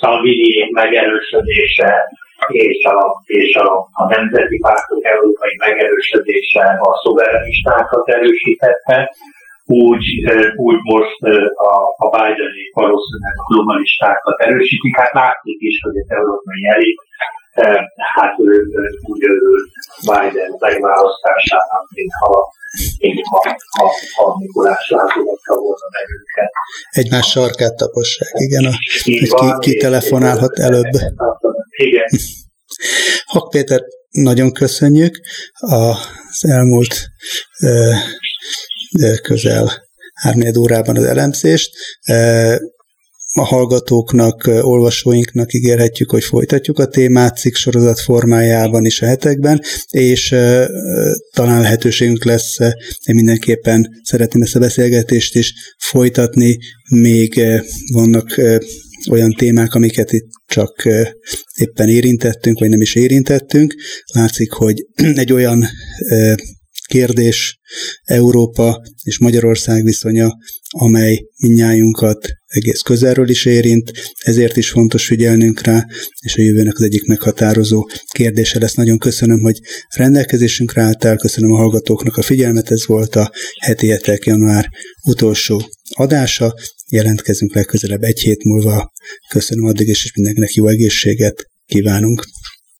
[0.00, 2.04] Salvini megerősödése,
[2.48, 8.96] és a, és a, a nemzeti pártok európai megerősödése a szuverenistákat erősítette,
[9.66, 10.06] úgy,
[10.56, 11.20] úgy most
[11.70, 11.72] a,
[12.04, 14.96] a Bideni valószínűleg a globalistákat erősítik.
[14.98, 17.00] Hát látjuk is, hogy az európai elit
[18.14, 18.64] hát ő,
[19.10, 19.60] úgy örül
[20.00, 22.54] Biden megválasztásának, mintha
[22.98, 26.50] mintha ha, ha Mikulás látogatta volna meg őket.
[26.90, 28.72] Egymás sarkát tapossák, igen, a,
[29.02, 29.28] ki,
[29.58, 30.92] ki telefonálhat előbb.
[31.76, 32.08] Igen.
[33.32, 35.20] Hak Péter, nagyon köszönjük
[35.52, 37.08] az elmúlt
[39.22, 41.70] közel 3 órában az elemzést.
[43.38, 49.60] A hallgatóknak, olvasóinknak ígérhetjük, hogy folytatjuk a témát cikk sorozat formájában is a hetekben,
[49.90, 50.28] és
[51.34, 52.58] talán lehetőségünk lesz,
[53.04, 56.58] én mindenképpen szeretném ezt a beszélgetést is folytatni,
[56.90, 57.42] még
[57.92, 58.40] vannak
[59.10, 60.88] olyan témák, amiket itt csak
[61.54, 63.74] éppen érintettünk, vagy nem is érintettünk.
[64.12, 64.86] Látszik, hogy
[65.22, 65.66] egy olyan
[66.86, 67.58] kérdés
[68.04, 70.36] Európa és Magyarország viszonya,
[70.70, 75.86] amely minnyájunkat egész közelről is érint, ezért is fontos figyelnünk rá,
[76.20, 78.74] és a jövőnek az egyik meghatározó kérdése lesz.
[78.74, 79.60] Nagyon köszönöm, hogy
[79.96, 84.68] rendelkezésünkre álltál, köszönöm a hallgatóknak a figyelmet, ez volt a heti hetek január
[85.04, 86.54] utolsó adása,
[86.90, 88.92] jelentkezünk legközelebb egy hét múlva.
[89.28, 92.24] Köszönöm addig is, és mindenkinek jó egészséget kívánunk.